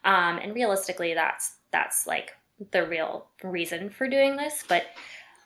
Um, 0.06 0.38
and 0.38 0.56
realistically, 0.56 1.14
that's 1.14 1.57
that's 1.72 2.08
like 2.08 2.32
the 2.72 2.86
real 2.86 3.28
reason 3.44 3.90
for 3.90 4.08
doing 4.08 4.36
this. 4.36 4.64
But 4.68 4.86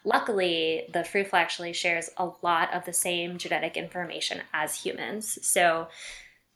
luckily, 0.03 0.89
the 0.93 1.03
fruit 1.03 1.27
fly 1.27 1.41
actually 1.41 1.73
shares 1.73 2.09
a 2.17 2.29
lot 2.41 2.73
of 2.73 2.85
the 2.85 2.93
same 2.93 3.37
genetic 3.37 3.77
information 3.77 4.41
as 4.53 4.75
humans. 4.75 5.37
So 5.41 5.87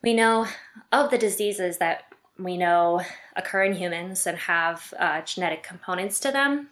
we 0.01 0.13
know 0.13 0.47
of 0.91 1.11
the 1.11 1.17
diseases 1.17 1.77
that 1.79 2.03
we 2.37 2.57
know 2.57 3.01
occur 3.35 3.63
in 3.63 3.73
humans 3.73 4.27
and 4.27 4.37
have 4.37 4.93
uh, 4.99 5.21
genetic 5.21 5.63
components 5.63 6.19
to 6.21 6.31
them. 6.31 6.69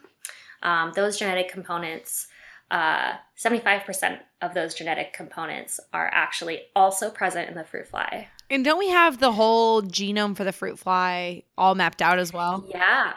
Um, 0.62 0.92
those 0.94 1.18
genetic 1.18 1.50
components, 1.50 2.28
uh, 2.70 3.14
75% 3.38 4.20
of 4.40 4.54
those 4.54 4.74
genetic 4.74 5.12
components 5.12 5.80
are 5.92 6.10
actually 6.12 6.62
also 6.74 7.10
present 7.10 7.48
in 7.48 7.54
the 7.54 7.64
fruit 7.64 7.88
fly. 7.88 8.28
And 8.50 8.64
don't 8.64 8.78
we 8.78 8.88
have 8.88 9.18
the 9.18 9.32
whole 9.32 9.82
genome 9.82 10.36
for 10.36 10.44
the 10.44 10.52
fruit 10.52 10.78
fly 10.78 11.42
all 11.56 11.74
mapped 11.74 12.02
out 12.02 12.18
as 12.18 12.32
well? 12.32 12.64
Yeah. 12.68 13.14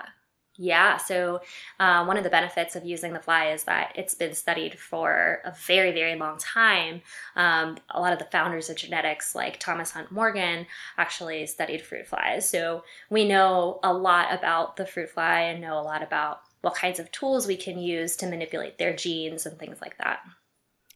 Yeah. 0.60 0.98
So, 0.98 1.42
uh, 1.80 2.04
one 2.06 2.18
of 2.18 2.24
the 2.24 2.32
benefits 2.32 2.76
of 2.76 2.84
using 2.84 3.14
the 3.14 3.20
fly 3.20 3.52
is 3.52 3.66
that 3.66 3.92
it's 3.96 4.16
been 4.16 4.34
studied 4.34 4.80
for 4.80 5.40
a 5.46 5.54
very, 5.66 5.92
very 5.92 6.16
long 6.16 6.40
time. 6.40 7.02
Um, 7.36 7.78
a 7.92 8.02
lot 8.02 8.12
of 8.12 8.18
the 8.18 8.26
founders 8.26 8.70
of 8.70 8.76
genetics, 8.76 9.36
like 9.36 9.60
Thomas 9.60 9.92
Hunt 9.92 10.12
Morgan, 10.12 10.66
actually 10.98 11.46
studied 11.46 11.84
fruit 11.84 12.08
flies. 12.08 12.50
So, 12.50 12.84
we 13.12 13.28
know 13.28 13.80
a 13.84 13.94
lot 13.94 14.34
about 14.34 14.78
the 14.78 14.88
fruit 14.88 15.10
fly 15.12 15.42
and 15.42 15.62
know 15.62 15.80
a 15.80 15.84
lot 15.84 16.02
about 16.02 16.42
what 16.62 16.74
kinds 16.74 17.00
of 17.00 17.12
tools 17.12 17.46
we 17.46 17.56
can 17.56 17.78
use 17.78 18.16
to 18.18 18.26
manipulate 18.26 18.80
their 18.80 18.96
genes 18.96 19.46
and 19.46 19.60
things 19.60 19.80
like 19.80 19.98
that. 20.00 20.22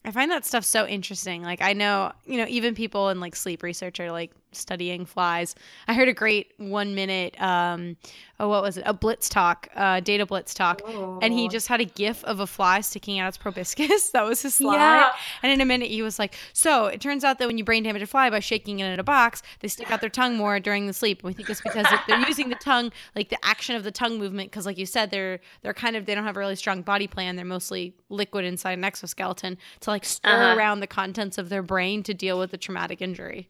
I 0.04 0.12
find 0.12 0.32
that 0.32 0.46
stuff 0.46 0.64
so 0.64 0.88
interesting. 0.88 1.44
Like 1.44 1.62
I 1.62 1.74
know, 1.74 2.12
you 2.26 2.38
know, 2.38 2.46
even 2.48 2.76
people 2.76 3.10
in 3.10 3.20
like 3.20 3.36
sleep 3.36 3.64
research 3.64 4.00
are 4.00 4.12
like 4.12 4.32
studying 4.52 5.06
flies. 5.06 5.56
I 5.88 5.94
heard 5.94 6.08
a 6.08 6.14
great 6.14 6.52
one 6.58 6.94
minute 6.96 7.40
um 7.42 7.98
oh 8.40 8.50
what 8.50 8.62
was 8.64 8.78
it? 8.78 8.84
A 8.86 8.94
blitz 8.94 9.30
talk, 9.30 9.68
uh 9.76 10.00
data 10.00 10.26
blitz 10.26 10.54
talk. 10.54 10.82
And 11.22 11.34
he 11.34 11.48
just 11.48 11.68
had 11.68 11.80
a 11.82 11.86
gif 11.86 12.24
of 12.26 12.40
a 12.40 12.48
fly 12.48 12.82
sticking 12.82 13.20
out 13.20 13.28
its 13.30 13.38
proboscis. 13.38 14.10
That 14.14 14.24
was 14.26 14.42
his 14.42 14.56
slide. 14.56 14.76
Yeah. 14.76 15.12
And 15.44 15.52
in 15.52 15.62
a 15.62 15.66
minute 15.66 15.90
he 15.90 16.02
was 16.02 16.20
like, 16.20 16.36
So 16.54 16.88
it 16.88 17.00
turns 17.02 17.24
out 17.24 17.40
that 17.40 17.48
when 17.48 17.58
you 17.58 17.64
brain 17.64 17.84
damage 17.84 18.02
a 18.02 18.08
fly 18.08 18.30
by 18.30 18.40
shaking 18.40 18.80
it 18.80 18.86
in 18.92 19.00
a 19.00 19.04
box, 19.04 19.42
they 19.62 19.68
stick 19.68 19.90
out 19.92 20.02
their 20.02 20.10
tongue 20.10 20.36
more 20.38 20.60
during 20.60 20.88
the 20.88 20.94
sleep. 20.94 21.20
And 21.20 21.28
we 21.28 21.34
think 21.34 21.50
it's 21.50 21.62
because 21.62 21.86
they're 22.08 22.28
using 22.28 22.50
the 22.50 22.56
tongue, 22.56 22.92
like 23.16 23.30
the 23.30 23.38
action 23.46 23.76
of 23.76 23.84
the 23.84 23.92
tongue 23.92 24.18
movement, 24.20 24.52
because 24.52 24.66
like 24.66 24.78
you 24.78 24.86
said, 24.86 25.12
they're 25.12 25.40
they're 25.62 25.74
kind 25.74 25.96
of 25.96 26.06
they 26.06 26.16
don't 26.16 26.24
have 26.26 26.36
a 26.36 26.40
really 26.40 26.56
strong 26.56 26.82
body 26.82 27.08
plan. 27.08 27.36
They're 27.36 27.46
mostly 27.46 27.94
liquid 28.10 28.44
inside 28.46 28.74
an 28.74 28.84
exoskeleton 28.84 29.58
to 29.82 29.90
like 29.90 30.04
stir 30.06 30.30
Uh-huh. 30.30 30.58
around 30.58 30.80
the 30.82 30.88
contents 30.88 31.38
of 31.38 31.50
their 31.50 31.62
brain 31.64 32.04
to 32.04 32.14
deal 32.14 32.38
with 32.40 32.52
the 32.52 32.58
traumatic 32.58 33.02
injury. 33.02 33.48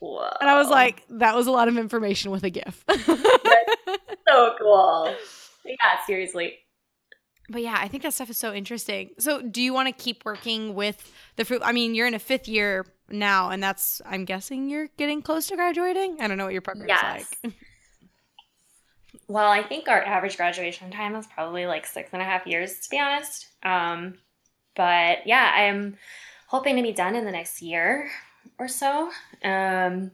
Whoa. 0.00 0.28
And 0.40 0.48
I 0.50 0.58
was 0.58 0.68
like, 0.68 1.04
that 1.10 1.36
was 1.36 1.46
a 1.46 1.50
lot 1.50 1.68
of 1.68 1.76
information 1.78 2.30
with 2.30 2.42
a 2.44 2.50
GIF. 2.50 2.84
so 2.88 4.54
cool. 4.58 5.14
Yeah, 5.64 5.76
seriously. 6.06 6.58
But 7.48 7.62
yeah, 7.62 7.76
I 7.78 7.88
think 7.88 8.02
that 8.04 8.14
stuff 8.14 8.30
is 8.30 8.38
so 8.38 8.52
interesting. 8.54 9.10
So, 9.18 9.42
do 9.42 9.60
you 9.60 9.72
want 9.74 9.88
to 9.88 9.92
keep 10.04 10.24
working 10.24 10.74
with 10.74 11.12
the 11.36 11.44
fruit? 11.44 11.62
I 11.64 11.72
mean, 11.72 11.94
you're 11.94 12.06
in 12.06 12.14
a 12.14 12.18
fifth 12.20 12.46
year 12.48 12.86
now, 13.10 13.50
and 13.50 13.60
that's, 13.62 14.00
I'm 14.06 14.24
guessing 14.24 14.70
you're 14.70 14.88
getting 14.96 15.20
close 15.20 15.48
to 15.48 15.56
graduating. 15.56 16.18
I 16.20 16.28
don't 16.28 16.38
know 16.38 16.44
what 16.44 16.52
your 16.52 16.62
program's 16.62 16.88
Yes. 16.88 17.26
like. 17.44 17.54
Well, 19.26 19.48
I 19.48 19.62
think 19.62 19.88
our 19.88 20.02
average 20.02 20.36
graduation 20.36 20.90
time 20.90 21.14
is 21.14 21.24
probably 21.28 21.64
like 21.66 21.86
six 21.86 22.10
and 22.12 22.20
a 22.20 22.24
half 22.24 22.48
years, 22.48 22.80
to 22.80 22.90
be 22.90 22.98
honest. 22.98 23.46
Um, 23.62 24.14
but 24.74 25.24
yeah, 25.24 25.52
I'm 25.54 25.96
hoping 26.48 26.74
to 26.76 26.82
be 26.82 26.92
done 26.92 27.14
in 27.14 27.24
the 27.24 27.30
next 27.30 27.62
year 27.62 28.10
or 28.58 28.68
so. 28.68 29.10
Um, 29.44 30.12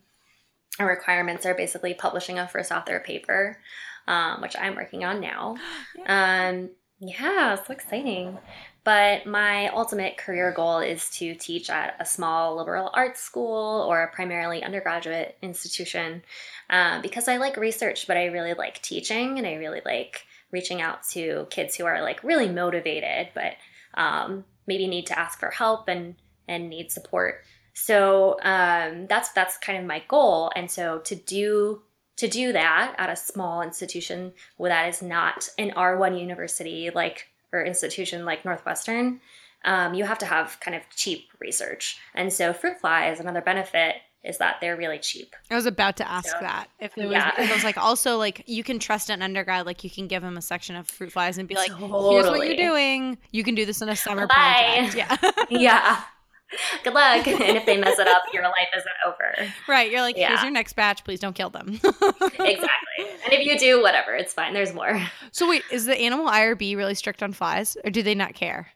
our 0.78 0.86
requirements 0.86 1.46
are 1.46 1.54
basically 1.54 1.94
publishing 1.94 2.38
a 2.38 2.46
first 2.46 2.70
author 2.70 3.00
paper, 3.00 3.58
um, 4.06 4.40
which 4.42 4.56
I'm 4.56 4.74
working 4.74 5.04
on 5.04 5.20
now. 5.20 5.56
Um, 6.06 6.70
yeah, 7.00 7.54
it's 7.54 7.66
so 7.66 7.72
exciting. 7.72 8.38
But 8.84 9.26
my 9.26 9.68
ultimate 9.70 10.16
career 10.16 10.52
goal 10.52 10.78
is 10.78 11.10
to 11.18 11.34
teach 11.34 11.68
at 11.70 11.96
a 11.98 12.06
small 12.06 12.56
liberal 12.56 12.90
arts 12.94 13.20
school 13.20 13.84
or 13.88 14.02
a 14.02 14.12
primarily 14.12 14.62
undergraduate 14.62 15.36
institution 15.42 16.22
um, 16.70 17.02
because 17.02 17.26
I 17.26 17.38
like 17.38 17.56
research, 17.56 18.06
but 18.06 18.16
I 18.16 18.26
really 18.26 18.54
like 18.54 18.80
teaching 18.82 19.38
and 19.38 19.46
I 19.46 19.54
really 19.54 19.82
like 19.84 20.24
reaching 20.52 20.80
out 20.80 21.02
to 21.10 21.48
kids 21.50 21.74
who 21.74 21.84
are 21.84 22.00
like 22.00 22.22
really 22.22 22.48
motivated, 22.48 23.30
but 23.34 23.54
um, 23.94 24.44
maybe 24.68 24.86
need 24.86 25.06
to 25.06 25.18
ask 25.18 25.40
for 25.40 25.50
help 25.50 25.88
and 25.88 26.14
and 26.46 26.70
need 26.70 26.92
support. 26.92 27.42
So 27.78 28.38
um, 28.42 29.06
that's 29.06 29.28
that's 29.32 29.58
kind 29.58 29.78
of 29.78 29.84
my 29.84 30.02
goal. 30.08 30.50
And 30.56 30.70
so 30.70 30.98
to 31.00 31.14
do 31.14 31.82
to 32.16 32.26
do 32.26 32.52
that 32.54 32.94
at 32.96 33.10
a 33.10 33.16
small 33.16 33.60
institution 33.60 34.32
where 34.56 34.70
that 34.70 34.88
is 34.88 35.02
not 35.02 35.50
an 35.58 35.72
R1 35.72 36.18
university 36.18 36.90
like 36.94 37.28
or 37.52 37.62
institution 37.62 38.24
like 38.24 38.46
Northwestern, 38.46 39.20
um, 39.66 39.92
you 39.92 40.04
have 40.04 40.18
to 40.18 40.26
have 40.26 40.58
kind 40.60 40.74
of 40.74 40.82
cheap 40.96 41.28
research. 41.38 41.98
And 42.14 42.32
so 42.32 42.54
fruit 42.54 42.80
flies, 42.80 43.20
another 43.20 43.42
benefit 43.42 43.96
is 44.24 44.38
that 44.38 44.56
they're 44.62 44.76
really 44.76 44.98
cheap. 44.98 45.36
I 45.50 45.54
was 45.54 45.66
about 45.66 45.98
to 45.98 46.10
ask 46.10 46.30
so, 46.30 46.38
that. 46.40 46.68
If 46.80 46.96
it 46.96 47.04
was, 47.04 47.12
yeah. 47.12 47.32
if 47.38 47.50
it 47.50 47.54
was 47.54 47.62
like 47.62 47.76
also 47.76 48.16
like 48.16 48.42
you 48.46 48.64
can 48.64 48.78
trust 48.78 49.10
an 49.10 49.20
undergrad, 49.20 49.66
like 49.66 49.84
you 49.84 49.90
can 49.90 50.08
give 50.08 50.22
them 50.22 50.38
a 50.38 50.42
section 50.42 50.76
of 50.76 50.88
fruit 50.88 51.12
flies 51.12 51.36
and 51.36 51.46
be 51.46 51.54
like, 51.54 51.70
totally. 51.72 52.14
here's 52.14 52.26
what 52.26 52.46
you're 52.46 52.56
doing. 52.56 53.18
You 53.32 53.44
can 53.44 53.54
do 53.54 53.66
this 53.66 53.82
in 53.82 53.90
a 53.90 53.96
summer 53.96 54.26
Bye. 54.26 54.88
project. 54.90 54.96
Yeah. 54.96 55.30
yeah. 55.50 56.02
Good 56.84 56.94
luck. 56.94 57.26
And 57.46 57.56
if 57.56 57.66
they 57.66 57.76
mess 57.76 57.98
it 57.98 58.08
up, 58.08 58.22
your 58.32 58.42
life 58.44 58.68
isn't 58.76 58.88
over. 59.06 59.52
Right. 59.68 59.90
You're 59.90 60.00
like, 60.00 60.16
yeah. 60.16 60.28
here's 60.28 60.42
your 60.42 60.50
next 60.50 60.74
batch. 60.74 61.04
Please 61.04 61.20
don't 61.20 61.34
kill 61.34 61.50
them. 61.50 61.68
exactly. 61.74 63.06
And 63.24 63.32
if 63.32 63.44
you 63.44 63.58
do, 63.58 63.82
whatever, 63.82 64.14
it's 64.14 64.32
fine. 64.32 64.54
There's 64.54 64.72
more. 64.72 65.00
So 65.32 65.48
wait, 65.48 65.62
is 65.70 65.86
the 65.86 65.96
animal 65.96 66.26
IRB 66.26 66.76
really 66.76 66.94
strict 66.94 67.22
on 67.22 67.32
flies, 67.32 67.76
or 67.84 67.90
do 67.90 68.02
they 68.02 68.14
not 68.14 68.34
care? 68.34 68.68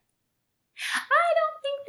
I 0.94 1.39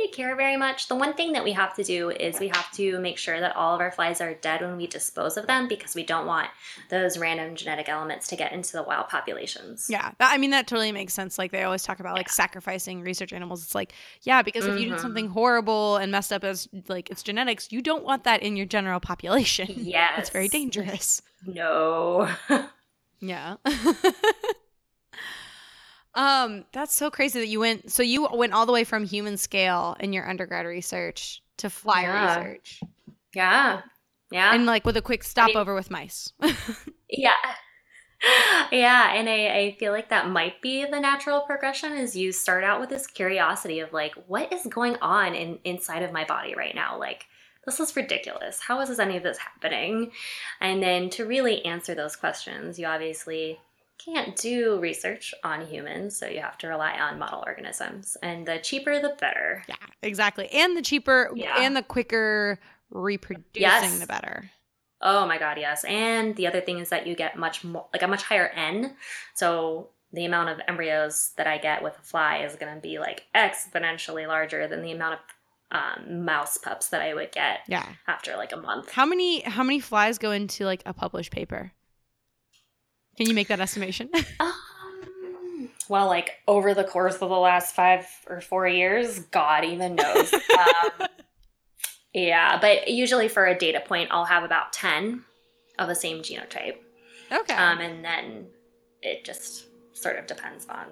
they 0.01 0.07
care 0.07 0.35
very 0.35 0.57
much. 0.57 0.87
The 0.87 0.95
one 0.95 1.13
thing 1.13 1.33
that 1.33 1.43
we 1.43 1.51
have 1.53 1.75
to 1.75 1.83
do 1.83 2.09
is 2.09 2.39
we 2.39 2.47
have 2.47 2.71
to 2.73 2.99
make 2.99 3.17
sure 3.17 3.39
that 3.39 3.55
all 3.55 3.75
of 3.75 3.81
our 3.81 3.91
flies 3.91 4.21
are 4.21 4.33
dead 4.33 4.61
when 4.61 4.77
we 4.77 4.87
dispose 4.87 5.37
of 5.37 5.47
them 5.47 5.67
because 5.67 5.95
we 5.95 6.03
don't 6.03 6.25
want 6.25 6.49
those 6.89 7.17
random 7.17 7.55
genetic 7.55 7.89
elements 7.89 8.27
to 8.27 8.35
get 8.35 8.51
into 8.51 8.73
the 8.73 8.83
wild 8.83 9.09
populations. 9.09 9.87
Yeah. 9.89 10.11
I 10.19 10.37
mean, 10.37 10.51
that 10.51 10.67
totally 10.67 10.91
makes 10.91 11.13
sense. 11.13 11.37
Like 11.37 11.51
they 11.51 11.63
always 11.63 11.83
talk 11.83 11.99
about 11.99 12.15
like 12.15 12.27
yeah. 12.27 12.33
sacrificing 12.33 13.01
research 13.01 13.33
animals. 13.33 13.63
It's 13.63 13.75
like, 13.75 13.93
yeah, 14.23 14.41
because 14.41 14.65
if 14.65 14.73
mm-hmm. 14.73 14.83
you 14.83 14.89
did 14.89 14.99
something 14.99 15.25
mm-hmm. 15.25 15.33
horrible 15.33 15.97
and 15.97 16.11
messed 16.11 16.33
up 16.33 16.43
as 16.43 16.67
like 16.87 17.09
its 17.09 17.23
genetics, 17.23 17.71
you 17.71 17.81
don't 17.81 18.03
want 18.03 18.23
that 18.23 18.41
in 18.41 18.55
your 18.55 18.65
general 18.65 18.99
population. 18.99 19.69
Yeah. 19.91 20.19
it's 20.19 20.29
very 20.29 20.47
dangerous. 20.47 21.21
No. 21.45 22.29
yeah. 23.19 23.55
Um, 26.13 26.65
that's 26.73 26.93
so 26.93 27.09
crazy 27.09 27.39
that 27.39 27.47
you 27.47 27.59
went. 27.59 27.91
So 27.91 28.03
you 28.03 28.27
went 28.33 28.53
all 28.53 28.65
the 28.65 28.73
way 28.73 28.83
from 28.83 29.05
human 29.05 29.37
scale 29.37 29.95
in 29.99 30.13
your 30.13 30.27
undergrad 30.29 30.65
research 30.65 31.41
to 31.57 31.69
fly 31.69 32.01
yeah. 32.01 32.37
research. 32.37 32.81
Yeah, 33.33 33.81
yeah, 34.31 34.53
and 34.53 34.65
like 34.65 34.85
with 34.85 34.97
a 34.97 35.01
quick 35.01 35.23
stopover 35.23 35.71
I 35.71 35.73
mean, 35.73 35.75
with 35.75 35.91
mice. 35.91 36.33
yeah, 37.09 37.31
yeah, 38.71 39.13
and 39.13 39.27
I, 39.27 39.47
I 39.47 39.75
feel 39.79 39.91
like 39.91 40.09
that 40.09 40.29
might 40.29 40.61
be 40.61 40.85
the 40.85 40.99
natural 40.99 41.41
progression. 41.41 41.93
Is 41.93 42.15
you 42.15 42.31
start 42.31 42.63
out 42.63 42.79
with 42.79 42.89
this 42.89 43.07
curiosity 43.07 43.79
of 43.79 43.93
like, 43.93 44.13
what 44.27 44.51
is 44.53 44.65
going 44.67 44.97
on 45.01 45.33
in 45.33 45.59
inside 45.63 46.03
of 46.03 46.11
my 46.11 46.23
body 46.25 46.53
right 46.55 46.75
now? 46.75 46.99
Like, 46.99 47.25
this 47.65 47.79
is 47.79 47.95
ridiculous. 47.95 48.59
How 48.59 48.79
is 48.81 48.89
this, 48.89 48.99
any 48.99 49.17
of 49.17 49.23
this 49.23 49.37
happening? 49.37 50.11
And 50.59 50.81
then 50.81 51.09
to 51.11 51.25
really 51.25 51.63
answer 51.65 51.95
those 51.95 52.15
questions, 52.15 52.77
you 52.77 52.85
obviously 52.85 53.59
can't 54.05 54.35
do 54.35 54.79
research 54.79 55.33
on 55.43 55.65
humans, 55.65 56.17
so 56.17 56.27
you 56.27 56.41
have 56.41 56.57
to 56.59 56.67
rely 56.67 56.97
on 56.97 57.19
model 57.19 57.43
organisms. 57.45 58.17
And 58.21 58.45
the 58.45 58.59
cheaper, 58.59 58.99
the 58.99 59.15
better. 59.19 59.63
Yeah, 59.67 59.75
exactly. 60.01 60.47
And 60.51 60.75
the 60.75 60.81
cheaper 60.81 61.31
yeah. 61.35 61.55
and 61.59 61.75
the 61.75 61.83
quicker 61.83 62.59
reproducing, 62.89 63.61
yes. 63.61 63.99
the 63.99 64.07
better. 64.07 64.49
Oh 65.01 65.25
my 65.25 65.37
god, 65.37 65.57
yes. 65.57 65.83
And 65.85 66.35
the 66.35 66.47
other 66.47 66.61
thing 66.61 66.79
is 66.79 66.89
that 66.89 67.07
you 67.07 67.15
get 67.15 67.37
much 67.37 67.63
more, 67.63 67.87
like 67.93 68.03
a 68.03 68.07
much 68.07 68.23
higher 68.23 68.47
N. 68.47 68.95
So 69.33 69.89
the 70.13 70.25
amount 70.25 70.49
of 70.49 70.59
embryos 70.67 71.31
that 71.37 71.47
I 71.47 71.57
get 71.57 71.83
with 71.83 71.97
a 71.97 72.01
fly 72.01 72.39
is 72.39 72.55
going 72.55 72.73
to 72.73 72.81
be 72.81 72.99
like 72.99 73.25
exponentially 73.35 74.27
larger 74.27 74.67
than 74.67 74.81
the 74.81 74.91
amount 74.91 75.15
of 75.15 75.19
um, 75.71 76.25
mouse 76.25 76.57
pups 76.57 76.89
that 76.89 77.01
I 77.01 77.13
would 77.13 77.31
get. 77.31 77.59
Yeah. 77.67 77.85
After 78.07 78.35
like 78.35 78.51
a 78.51 78.57
month. 78.57 78.91
How 78.91 79.05
many 79.05 79.41
how 79.41 79.63
many 79.63 79.79
flies 79.79 80.17
go 80.17 80.31
into 80.31 80.65
like 80.65 80.83
a 80.85 80.93
published 80.93 81.31
paper? 81.31 81.71
Can 83.17 83.27
you 83.27 83.33
make 83.33 83.47
that 83.49 83.59
estimation? 83.59 84.09
um, 84.39 85.69
well, 85.89 86.07
like 86.07 86.39
over 86.47 86.73
the 86.73 86.83
course 86.83 87.15
of 87.15 87.29
the 87.29 87.37
last 87.37 87.75
five 87.75 88.07
or 88.27 88.41
four 88.41 88.67
years, 88.67 89.19
God 89.19 89.65
even 89.65 89.95
knows. 89.95 90.33
um, 90.99 91.07
yeah, 92.13 92.59
but 92.59 92.87
usually 92.87 93.27
for 93.27 93.45
a 93.45 93.57
data 93.57 93.81
point, 93.85 94.09
I'll 94.11 94.25
have 94.25 94.43
about 94.43 94.73
10 94.73 95.23
of 95.79 95.87
the 95.87 95.95
same 95.95 96.19
genotype. 96.19 96.77
Okay. 97.31 97.53
Um, 97.53 97.79
and 97.79 98.03
then 98.03 98.47
it 99.01 99.25
just 99.25 99.65
sort 99.93 100.17
of 100.17 100.27
depends 100.27 100.65
on 100.67 100.85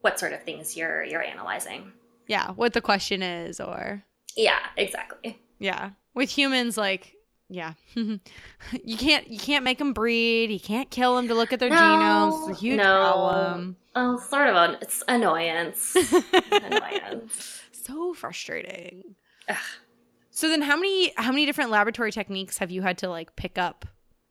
what 0.00 0.18
sort 0.18 0.32
of 0.32 0.42
things 0.42 0.76
you're 0.76 1.04
you're 1.04 1.22
analyzing. 1.22 1.92
Yeah, 2.26 2.52
what 2.52 2.72
the 2.72 2.80
question 2.80 3.22
is 3.22 3.60
or 3.60 4.04
Yeah, 4.36 4.60
exactly. 4.76 5.38
Yeah. 5.58 5.90
With 6.14 6.30
humans 6.30 6.76
like 6.76 7.14
yeah. 7.52 7.74
you 7.94 8.96
can't 8.96 9.28
you 9.28 9.38
can't 9.38 9.62
make 9.62 9.78
them 9.78 9.92
breed. 9.92 10.50
You 10.50 10.58
can't 10.58 10.90
kill 10.90 11.16
them 11.16 11.28
to 11.28 11.34
look 11.34 11.52
at 11.52 11.60
their 11.60 11.68
no, 11.68 11.76
genomes. 11.76 12.48
It's 12.48 12.58
a 12.58 12.60
huge 12.60 12.78
no. 12.78 12.84
problem. 12.84 13.76
Oh, 13.94 14.18
sort 14.18 14.48
of 14.48 14.56
an 14.56 14.78
it's 14.80 15.02
annoyance. 15.06 15.94
annoyance. 16.52 17.60
So 17.72 18.14
frustrating. 18.14 19.16
Ugh. 19.48 19.56
So 20.30 20.48
then 20.48 20.62
how 20.62 20.76
many 20.76 21.12
how 21.16 21.30
many 21.30 21.44
different 21.44 21.70
laboratory 21.70 22.10
techniques 22.10 22.56
have 22.58 22.70
you 22.70 22.80
had 22.80 22.96
to 22.98 23.10
like 23.10 23.36
pick 23.36 23.58
up 23.58 23.84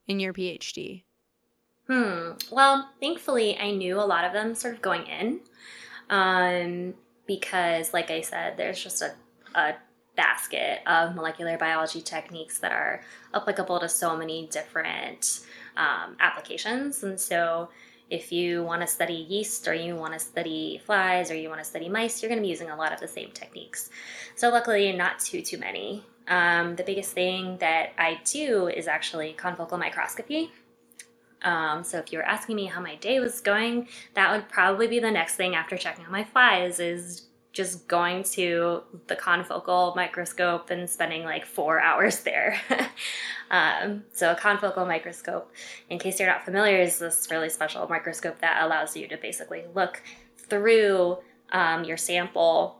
in 0.07 0.19
your 0.19 0.33
PhD? 0.33 1.03
Hmm. 1.87 2.31
Well, 2.51 2.89
thankfully 2.99 3.55
I 3.57 3.69
knew 3.69 3.99
a 3.99 4.01
lot 4.01 4.25
of 4.25 4.33
them 4.33 4.55
sort 4.55 4.73
of 4.73 4.81
going 4.81 5.05
in. 5.05 5.41
Um 6.09 6.95
because 7.27 7.93
like 7.93 8.09
I 8.09 8.21
said, 8.21 8.57
there's 8.57 8.81
just 8.81 9.03
a 9.03 9.13
a 9.53 9.75
basket 10.21 10.81
of 10.85 11.15
molecular 11.15 11.57
biology 11.57 11.99
techniques 11.99 12.59
that 12.59 12.71
are 12.71 13.01
applicable 13.33 13.79
to 13.79 13.89
so 13.89 14.15
many 14.15 14.47
different 14.47 15.41
um, 15.77 16.15
applications. 16.19 17.03
And 17.03 17.19
so, 17.19 17.69
if 18.11 18.31
you 18.31 18.61
want 18.63 18.81
to 18.81 18.87
study 18.87 19.13
yeast 19.13 19.67
or 19.69 19.73
you 19.73 19.95
want 19.95 20.13
to 20.13 20.19
study 20.19 20.81
flies 20.85 21.31
or 21.31 21.35
you 21.35 21.47
want 21.47 21.61
to 21.61 21.65
study 21.65 21.87
mice, 21.87 22.21
you're 22.21 22.29
going 22.29 22.41
to 22.41 22.45
be 22.45 22.49
using 22.49 22.69
a 22.69 22.75
lot 22.75 22.91
of 22.93 22.99
the 22.99 23.07
same 23.07 23.31
techniques. 23.31 23.89
So, 24.35 24.49
luckily, 24.49 24.91
not 24.91 25.19
too, 25.19 25.41
too 25.41 25.57
many. 25.57 26.03
Um, 26.27 26.75
the 26.75 26.83
biggest 26.83 27.13
thing 27.13 27.57
that 27.57 27.93
I 27.97 28.19
do 28.23 28.67
is 28.67 28.87
actually 28.87 29.35
confocal 29.39 29.79
microscopy. 29.79 30.51
Um, 31.41 31.83
so 31.83 31.97
if 31.97 32.11
you 32.11 32.19
were 32.19 32.25
asking 32.25 32.55
me 32.55 32.65
how 32.65 32.79
my 32.79 32.95
day 32.95 33.19
was 33.19 33.41
going, 33.41 33.87
that 34.13 34.31
would 34.31 34.47
probably 34.47 34.87
be 34.87 34.99
the 34.99 35.09
next 35.09 35.35
thing 35.35 35.55
after 35.55 35.75
checking 35.75 36.05
on 36.05 36.11
my 36.11 36.23
flies 36.23 36.79
is 36.79 37.23
just 37.53 37.87
going 37.87 38.23
to 38.23 38.81
the 39.07 39.15
confocal 39.15 39.95
microscope 39.95 40.69
and 40.69 40.89
spending 40.89 41.23
like 41.23 41.45
four 41.45 41.79
hours 41.87 42.21
there. 42.21 42.59
um, 43.51 44.03
so, 44.11 44.31
a 44.31 44.35
confocal 44.35 44.87
microscope, 44.87 45.51
in 45.89 45.99
case 45.99 46.19
you're 46.19 46.29
not 46.29 46.45
familiar, 46.45 46.77
is 46.77 46.99
this 46.99 47.27
really 47.29 47.49
special 47.49 47.87
microscope 47.87 48.39
that 48.39 48.63
allows 48.63 48.95
you 48.95 49.07
to 49.07 49.17
basically 49.17 49.65
look 49.75 50.01
through 50.37 51.17
um, 51.51 51.83
your 51.83 51.97
sample 51.97 52.77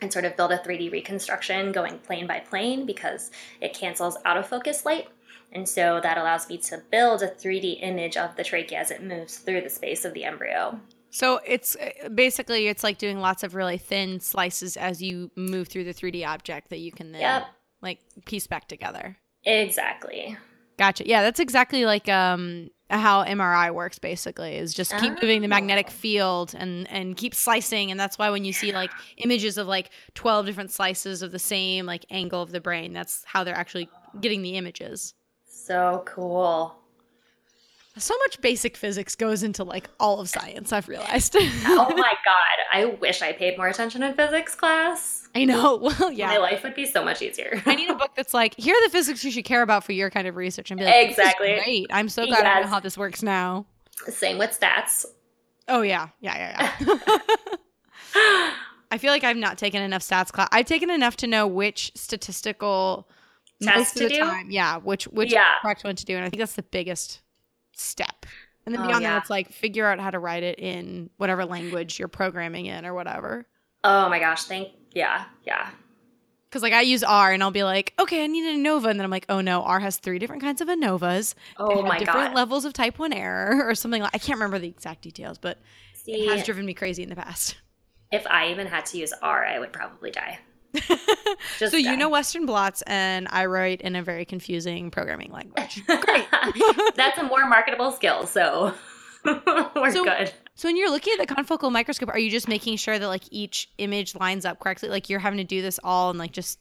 and 0.00 0.12
sort 0.12 0.24
of 0.24 0.36
build 0.36 0.52
a 0.52 0.58
3D 0.58 0.92
reconstruction 0.92 1.72
going 1.72 1.98
plane 1.98 2.26
by 2.26 2.38
plane 2.38 2.86
because 2.86 3.30
it 3.60 3.74
cancels 3.74 4.16
out 4.24 4.36
of 4.36 4.46
focus 4.46 4.84
light. 4.84 5.08
And 5.52 5.68
so 5.68 5.98
that 6.02 6.18
allows 6.18 6.48
me 6.48 6.58
to 6.58 6.82
build 6.90 7.22
a 7.22 7.28
3D 7.28 7.82
image 7.82 8.16
of 8.16 8.36
the 8.36 8.44
trachea 8.44 8.78
as 8.78 8.90
it 8.90 9.02
moves 9.02 9.38
through 9.38 9.62
the 9.62 9.70
space 9.70 10.04
of 10.04 10.14
the 10.14 10.24
embryo. 10.24 10.78
So 11.10 11.40
it's 11.46 11.76
uh, 11.76 12.08
basically 12.10 12.68
it's 12.68 12.84
like 12.84 12.98
doing 12.98 13.18
lots 13.20 13.42
of 13.42 13.54
really 13.54 13.78
thin 13.78 14.20
slices 14.20 14.76
as 14.76 15.02
you 15.02 15.30
move 15.36 15.68
through 15.68 15.84
the 15.84 15.94
3D 15.94 16.26
object 16.26 16.70
that 16.70 16.78
you 16.78 16.92
can 16.92 17.12
then 17.12 17.20
yep. 17.20 17.46
like 17.80 18.00
piece 18.26 18.46
back 18.46 18.68
together. 18.68 19.16
Exactly. 19.44 20.36
Gotcha. 20.76 21.06
Yeah, 21.06 21.22
that's 21.22 21.40
exactly 21.40 21.84
like 21.84 22.08
um 22.08 22.70
how 22.90 23.22
MRI 23.24 23.72
works 23.72 23.98
basically 23.98 24.56
is 24.56 24.72
just 24.72 24.96
keep 24.98 25.12
oh. 25.12 25.18
moving 25.20 25.42
the 25.42 25.48
magnetic 25.48 25.90
field 25.90 26.54
and 26.56 26.90
and 26.90 27.16
keep 27.16 27.34
slicing 27.34 27.90
and 27.90 28.00
that's 28.00 28.18
why 28.18 28.30
when 28.30 28.44
you 28.44 28.52
see 28.52 28.72
like 28.72 28.90
images 29.18 29.58
of 29.58 29.66
like 29.66 29.90
12 30.14 30.46
different 30.46 30.70
slices 30.70 31.20
of 31.20 31.30
the 31.30 31.38
same 31.38 31.84
like 31.84 32.06
angle 32.10 32.40
of 32.40 32.50
the 32.50 32.60
brain 32.60 32.94
that's 32.94 33.24
how 33.26 33.44
they're 33.44 33.54
actually 33.54 33.88
getting 34.20 34.42
the 34.42 34.56
images. 34.56 35.14
So 35.46 36.02
cool 36.06 36.78
so 37.98 38.14
much 38.26 38.40
basic 38.40 38.76
physics 38.76 39.14
goes 39.14 39.42
into 39.42 39.64
like 39.64 39.88
all 40.00 40.20
of 40.20 40.28
science 40.28 40.72
i've 40.72 40.88
realized. 40.88 41.36
Oh 41.64 41.94
my 41.96 42.12
god. 42.24 42.58
I 42.72 42.84
wish 42.86 43.22
i 43.22 43.32
paid 43.32 43.56
more 43.56 43.68
attention 43.68 44.02
in 44.02 44.14
physics 44.14 44.54
class. 44.54 45.28
I 45.34 45.44
know. 45.44 45.76
Well 45.98 46.12
yeah. 46.12 46.28
My 46.28 46.38
life 46.38 46.62
would 46.62 46.74
be 46.74 46.86
so 46.86 47.04
much 47.04 47.22
easier. 47.22 47.62
I 47.66 47.74
need 47.74 47.90
a 47.90 47.94
book 47.94 48.12
that's 48.14 48.34
like 48.34 48.54
here 48.56 48.74
are 48.74 48.86
the 48.88 48.92
physics 48.92 49.24
you 49.24 49.30
should 49.30 49.44
care 49.44 49.62
about 49.62 49.84
for 49.84 49.92
your 49.92 50.10
kind 50.10 50.26
of 50.26 50.36
research 50.36 50.70
and 50.70 50.78
be 50.78 50.84
like 50.84 51.10
exactly. 51.10 51.54
great. 51.56 51.86
I'm 51.90 52.08
so 52.08 52.26
glad 52.26 52.44
yes. 52.44 52.56
i 52.56 52.60
know 52.60 52.66
how 52.66 52.80
this 52.80 52.96
works 52.96 53.22
now. 53.22 53.66
Same 54.08 54.38
with 54.38 54.58
stats. 54.58 55.04
Oh 55.66 55.82
yeah. 55.82 56.08
Yeah 56.20 56.72
yeah 56.80 56.96
yeah. 58.14 58.52
I 58.90 58.98
feel 58.98 59.10
like 59.10 59.24
i've 59.24 59.36
not 59.36 59.58
taken 59.58 59.82
enough 59.82 60.02
stats 60.02 60.32
class 60.32 60.48
i've 60.52 60.66
taken 60.66 60.90
enough 60.90 61.16
to 61.16 61.26
know 61.26 61.46
which 61.46 61.92
statistical 61.94 63.08
Test 63.62 63.76
most 63.76 63.96
of 63.96 64.02
the 64.08 64.14
do? 64.14 64.20
time 64.20 64.50
yeah 64.50 64.78
which 64.78 65.04
which 65.08 65.32
yeah. 65.32 65.54
correct 65.62 65.84
one 65.84 65.96
to 65.96 66.04
do 66.04 66.16
and 66.16 66.24
i 66.24 66.30
think 66.30 66.38
that's 66.38 66.54
the 66.54 66.62
biggest 66.62 67.20
step. 67.80 68.26
And 68.66 68.74
then 68.74 68.82
oh, 68.82 68.86
beyond 68.86 69.02
yeah. 69.02 69.14
that, 69.14 69.22
it's 69.22 69.30
like 69.30 69.50
figure 69.50 69.86
out 69.86 69.98
how 69.98 70.10
to 70.10 70.18
write 70.18 70.42
it 70.42 70.58
in 70.58 71.08
whatever 71.16 71.44
language 71.46 71.98
you're 71.98 72.08
programming 72.08 72.66
in 72.66 72.84
or 72.84 72.92
whatever. 72.92 73.46
Oh 73.84 74.08
my 74.08 74.18
gosh, 74.18 74.44
thank 74.44 74.68
yeah, 74.92 75.24
yeah. 75.46 75.70
Because 76.48 76.62
like 76.62 76.72
I 76.72 76.80
use 76.82 77.02
R 77.02 77.32
and 77.32 77.42
I'll 77.42 77.50
be 77.50 77.62
like, 77.64 77.92
okay, 77.98 78.24
I 78.24 78.26
need 78.26 78.44
an 78.46 78.64
ANOVA, 78.64 78.90
and 78.90 78.98
then 78.98 79.04
I'm 79.04 79.10
like, 79.10 79.26
oh 79.28 79.40
no, 79.40 79.62
R 79.62 79.80
has 79.80 79.98
three 79.98 80.18
different 80.18 80.42
kinds 80.42 80.60
of 80.60 80.68
ANOVAs. 80.68 81.34
Oh 81.56 81.82
my 81.82 81.90
god. 81.90 81.98
different 81.98 82.28
god. 82.28 82.36
levels 82.36 82.64
of 82.64 82.72
type 82.72 82.98
one 82.98 83.12
error 83.12 83.64
or 83.68 83.74
something 83.74 84.02
like. 84.02 84.14
I 84.14 84.18
can't 84.18 84.38
remember 84.38 84.58
the 84.58 84.68
exact 84.68 85.02
details, 85.02 85.38
but 85.38 85.58
See, 85.94 86.12
it 86.12 86.36
has 86.36 86.44
driven 86.44 86.64
me 86.66 86.74
crazy 86.74 87.02
in 87.02 87.08
the 87.10 87.16
past. 87.16 87.56
if 88.12 88.26
I 88.26 88.50
even 88.50 88.66
had 88.66 88.86
to 88.86 88.98
use 88.98 89.12
R, 89.22 89.44
I 89.46 89.58
would 89.58 89.72
probably 89.72 90.10
die. 90.10 90.38
So 91.58 91.76
you 91.76 91.96
know 91.96 92.08
Western 92.08 92.46
blots, 92.46 92.82
and 92.86 93.26
I 93.30 93.46
write 93.46 93.80
in 93.80 93.96
a 93.96 94.02
very 94.02 94.24
confusing 94.24 94.90
programming 94.90 95.32
language. 95.32 95.82
Great. 95.86 96.26
That's 96.96 97.18
a 97.18 97.22
more 97.24 97.46
marketable 97.48 97.90
skill, 97.92 98.26
so 98.26 98.74
we're 99.24 99.90
So- 99.92 100.04
good. 100.04 100.32
So 100.54 100.68
when 100.68 100.76
you're 100.76 100.90
looking 100.90 101.14
at 101.18 101.26
the 101.28 101.32
confocal 101.34 101.70
microscope, 101.70 102.08
are 102.08 102.18
you 102.18 102.30
just 102.30 102.48
making 102.48 102.76
sure 102.78 102.98
that 102.98 103.06
like 103.06 103.22
each 103.30 103.70
image 103.78 104.16
lines 104.16 104.44
up 104.44 104.58
correctly? 104.58 104.88
Like 104.88 105.08
you're 105.08 105.20
having 105.20 105.36
to 105.38 105.44
do 105.44 105.62
this 105.62 105.78
all 105.84 106.10
and 106.10 106.18
like 106.18 106.32
just 106.32 106.58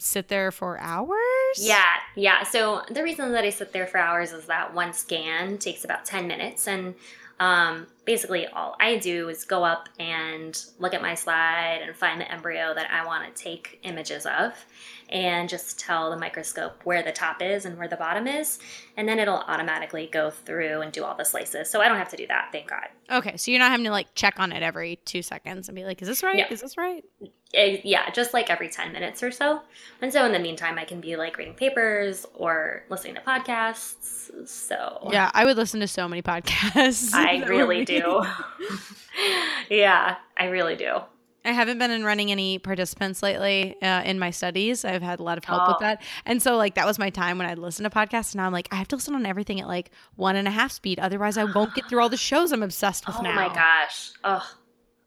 sit 0.00 0.26
there 0.26 0.50
for 0.50 0.80
hours? 0.80 1.14
Yeah, 1.58 1.84
yeah. 2.16 2.42
So 2.42 2.82
the 2.90 3.04
reason 3.04 3.30
that 3.32 3.44
I 3.44 3.50
sit 3.50 3.72
there 3.72 3.86
for 3.86 3.98
hours 3.98 4.32
is 4.32 4.46
that 4.46 4.74
one 4.74 4.92
scan 4.92 5.58
takes 5.58 5.84
about 5.84 6.04
10 6.04 6.26
minutes. 6.26 6.66
And 6.66 6.96
um, 7.40 7.86
basically, 8.04 8.46
all 8.46 8.76
I 8.78 8.96
do 8.96 9.28
is 9.28 9.44
go 9.44 9.64
up 9.64 9.88
and 9.98 10.62
look 10.78 10.94
at 10.94 11.02
my 11.02 11.14
slide 11.14 11.80
and 11.82 11.94
find 11.96 12.20
the 12.20 12.30
embryo 12.30 12.74
that 12.74 12.90
I 12.90 13.04
want 13.04 13.34
to 13.34 13.42
take 13.42 13.80
images 13.82 14.24
of 14.26 14.52
and 15.08 15.48
just 15.48 15.78
tell 15.78 16.10
the 16.10 16.16
microscope 16.16 16.82
where 16.84 17.02
the 17.02 17.12
top 17.12 17.42
is 17.42 17.64
and 17.64 17.76
where 17.76 17.88
the 17.88 17.96
bottom 17.96 18.26
is. 18.26 18.58
And 18.96 19.08
then 19.08 19.18
it'll 19.18 19.38
automatically 19.38 20.08
go 20.12 20.30
through 20.30 20.82
and 20.82 20.92
do 20.92 21.04
all 21.04 21.16
the 21.16 21.24
slices. 21.24 21.70
So 21.70 21.80
I 21.80 21.88
don't 21.88 21.98
have 21.98 22.10
to 22.10 22.16
do 22.16 22.26
that, 22.28 22.50
thank 22.52 22.68
God. 22.68 22.88
Okay, 23.10 23.36
so 23.36 23.50
you're 23.50 23.60
not 23.60 23.70
having 23.70 23.84
to 23.84 23.90
like 23.90 24.14
check 24.14 24.38
on 24.38 24.52
it 24.52 24.62
every 24.62 24.96
two 25.04 25.22
seconds 25.22 25.68
and 25.68 25.76
be 25.76 25.84
like, 25.84 26.00
"Is 26.00 26.08
this 26.08 26.22
right? 26.22 26.36
No. 26.36 26.44
Is 26.50 26.60
this 26.60 26.76
right?" 26.76 27.04
Yeah, 27.84 28.10
just 28.10 28.34
like 28.34 28.50
every 28.50 28.68
10 28.68 28.92
minutes 28.92 29.22
or 29.22 29.30
so. 29.30 29.60
And 30.02 30.12
so 30.12 30.24
in 30.26 30.32
the 30.32 30.38
meantime, 30.38 30.78
I 30.78 30.84
can 30.84 31.00
be 31.00 31.16
like 31.16 31.36
reading 31.38 31.54
papers 31.54 32.26
or 32.34 32.84
listening 32.90 33.14
to 33.14 33.20
podcasts. 33.20 34.48
So 34.48 35.08
Yeah, 35.12 35.30
I 35.34 35.44
would 35.44 35.56
listen 35.56 35.80
to 35.80 35.86
so 35.88 36.08
many 36.08 36.22
podcasts. 36.22 37.12
I 37.14 37.44
really 37.46 37.84
do. 37.84 38.22
yeah, 39.70 40.16
I 40.36 40.46
really 40.46 40.76
do. 40.76 40.98
I 41.46 41.52
haven't 41.52 41.78
been 41.78 41.90
in 41.90 42.04
running 42.04 42.30
any 42.30 42.58
participants 42.58 43.22
lately 43.22 43.76
uh, 43.82 44.00
in 44.06 44.18
my 44.18 44.30
studies. 44.30 44.82
I've 44.82 45.02
had 45.02 45.20
a 45.20 45.22
lot 45.22 45.36
of 45.36 45.44
help 45.44 45.68
with 45.68 45.76
Oh. 45.76 45.80
that, 45.80 46.00
and 46.24 46.42
so 46.42 46.56
like 46.56 46.74
that 46.76 46.86
was 46.86 46.98
my 46.98 47.10
time 47.10 47.36
when 47.36 47.46
I'd 47.46 47.58
listen 47.58 47.84
to 47.84 47.90
podcasts. 47.90 48.32
And 48.32 48.36
now 48.36 48.46
I'm 48.46 48.52
like, 48.52 48.66
I 48.72 48.76
have 48.76 48.88
to 48.88 48.96
listen 48.96 49.14
on 49.14 49.26
everything 49.26 49.60
at 49.60 49.68
like 49.68 49.90
one 50.16 50.36
and 50.36 50.48
a 50.48 50.50
half 50.50 50.72
speed, 50.72 50.98
otherwise 50.98 51.36
I 51.36 51.44
won't 51.44 51.74
get 51.74 51.86
through 51.86 52.00
all 52.00 52.08
the 52.08 52.16
shows 52.16 52.50
I'm 52.50 52.62
obsessed 52.62 53.06
with 53.06 53.16
Oh 53.18 53.22
now. 53.22 53.32
Oh 53.32 53.34
my 53.48 53.54
gosh. 53.54 54.12
Oh, 54.24 54.42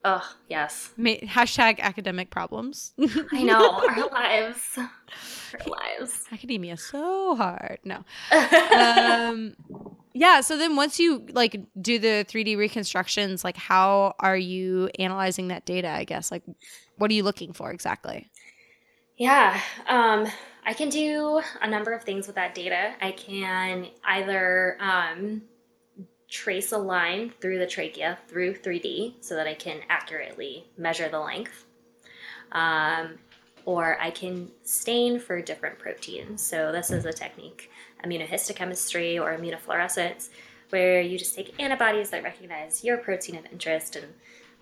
oh, 0.07 0.35
yes. 0.47 0.93
Ma- 0.97 1.21
hashtag 1.23 1.79
academic 1.79 2.29
problems. 2.29 2.93
I 3.31 3.43
know. 3.43 3.71
Our 3.89 4.09
lives. 4.09 4.77
Our 4.77 5.67
lives. 5.67 6.23
Academia 6.31 6.73
is 6.73 6.83
so 6.83 7.35
hard. 7.35 7.79
No. 7.83 8.03
Um, 8.77 9.55
yeah. 10.13 10.41
So 10.41 10.57
then 10.57 10.75
once 10.75 10.99
you 10.99 11.25
like 11.31 11.59
do 11.79 11.99
the 11.99 12.25
3D 12.27 12.57
reconstructions, 12.57 13.43
like 13.43 13.57
how 13.57 14.15
are 14.19 14.37
you 14.37 14.89
analyzing 14.97 15.49
that 15.49 15.65
data? 15.65 15.89
I 15.89 16.05
guess 16.05 16.31
like 16.31 16.43
what 16.97 17.11
are 17.11 17.13
you 17.13 17.23
looking 17.23 17.53
for 17.53 17.71
exactly? 17.71 18.29
Yeah, 19.17 19.59
um, 19.87 20.27
I 20.63 20.73
can 20.73 20.89
do 20.89 21.41
a 21.61 21.67
number 21.67 21.91
of 21.93 22.03
things 22.03 22.27
with 22.27 22.35
that 22.35 22.53
data. 22.53 22.93
I 23.01 23.11
can 23.11 23.87
either 24.03 24.77
um, 24.79 25.41
trace 26.29 26.71
a 26.71 26.77
line 26.77 27.31
through 27.39 27.59
the 27.59 27.67
trachea 27.67 28.17
through 28.27 28.55
3D 28.55 29.15
so 29.21 29.35
that 29.35 29.47
I 29.47 29.53
can 29.53 29.79
accurately 29.89 30.65
measure 30.77 31.09
the 31.09 31.19
length. 31.19 31.65
Um, 32.51 33.19
or 33.65 33.99
I 33.99 34.11
can 34.11 34.49
stain 34.63 35.19
for 35.19 35.41
different 35.41 35.77
proteins. 35.77 36.41
So, 36.41 36.71
this 36.71 36.89
is 36.89 37.03
a 37.03 37.11
technique, 37.11 37.69
immunohistochemistry 38.05 39.21
or 39.21 39.37
immunofluorescence, 39.37 40.29
where 40.69 41.01
you 41.01 41.17
just 41.17 41.35
take 41.35 41.53
antibodies 41.61 42.09
that 42.11 42.23
recognize 42.23 42.83
your 42.83 42.97
protein 42.97 43.35
of 43.35 43.45
interest 43.51 43.97
and 43.97 44.07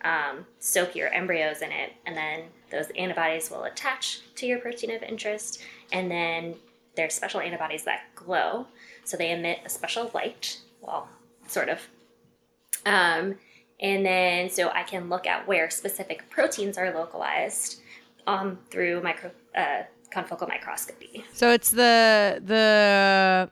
um, 0.04 0.46
soak 0.60 0.96
your 0.96 1.14
embryos 1.14 1.62
in 1.62 1.72
it, 1.72 1.94
and 2.08 2.18
then 2.18 2.46
those 2.72 2.88
antibodies 2.98 3.52
will 3.52 3.64
attach 3.66 4.22
to 4.36 4.48
your 4.48 4.58
protein 4.58 4.92
of 4.92 5.04
interest, 5.04 5.62
and 5.92 6.10
then 6.10 6.56
they're 6.96 7.10
special 7.10 7.42
antibodies 7.42 7.84
that 7.84 8.06
glow, 8.16 8.66
so 9.04 9.18
they 9.18 9.32
emit 9.32 9.60
a 9.66 9.70
special 9.70 10.10
light. 10.16 10.62
Well, 10.82 11.08
sort 11.48 11.70
of. 11.70 11.80
Um, 12.86 13.36
and 13.80 14.06
then 14.06 14.50
so 14.50 14.70
I 14.70 14.84
can 14.84 15.10
look 15.10 15.28
at 15.28 15.48
where 15.48 15.70
specific 15.70 16.30
proteins 16.30 16.78
are 16.78 16.94
localized 16.94 17.82
um, 18.28 18.60
through 18.70 19.02
micro 19.02 19.32
uh, 19.56 19.84
confocal 20.14 20.48
microscopy. 20.48 21.26
So 21.34 21.52
it's 21.52 21.72
the 21.72 22.42
the 22.44 23.50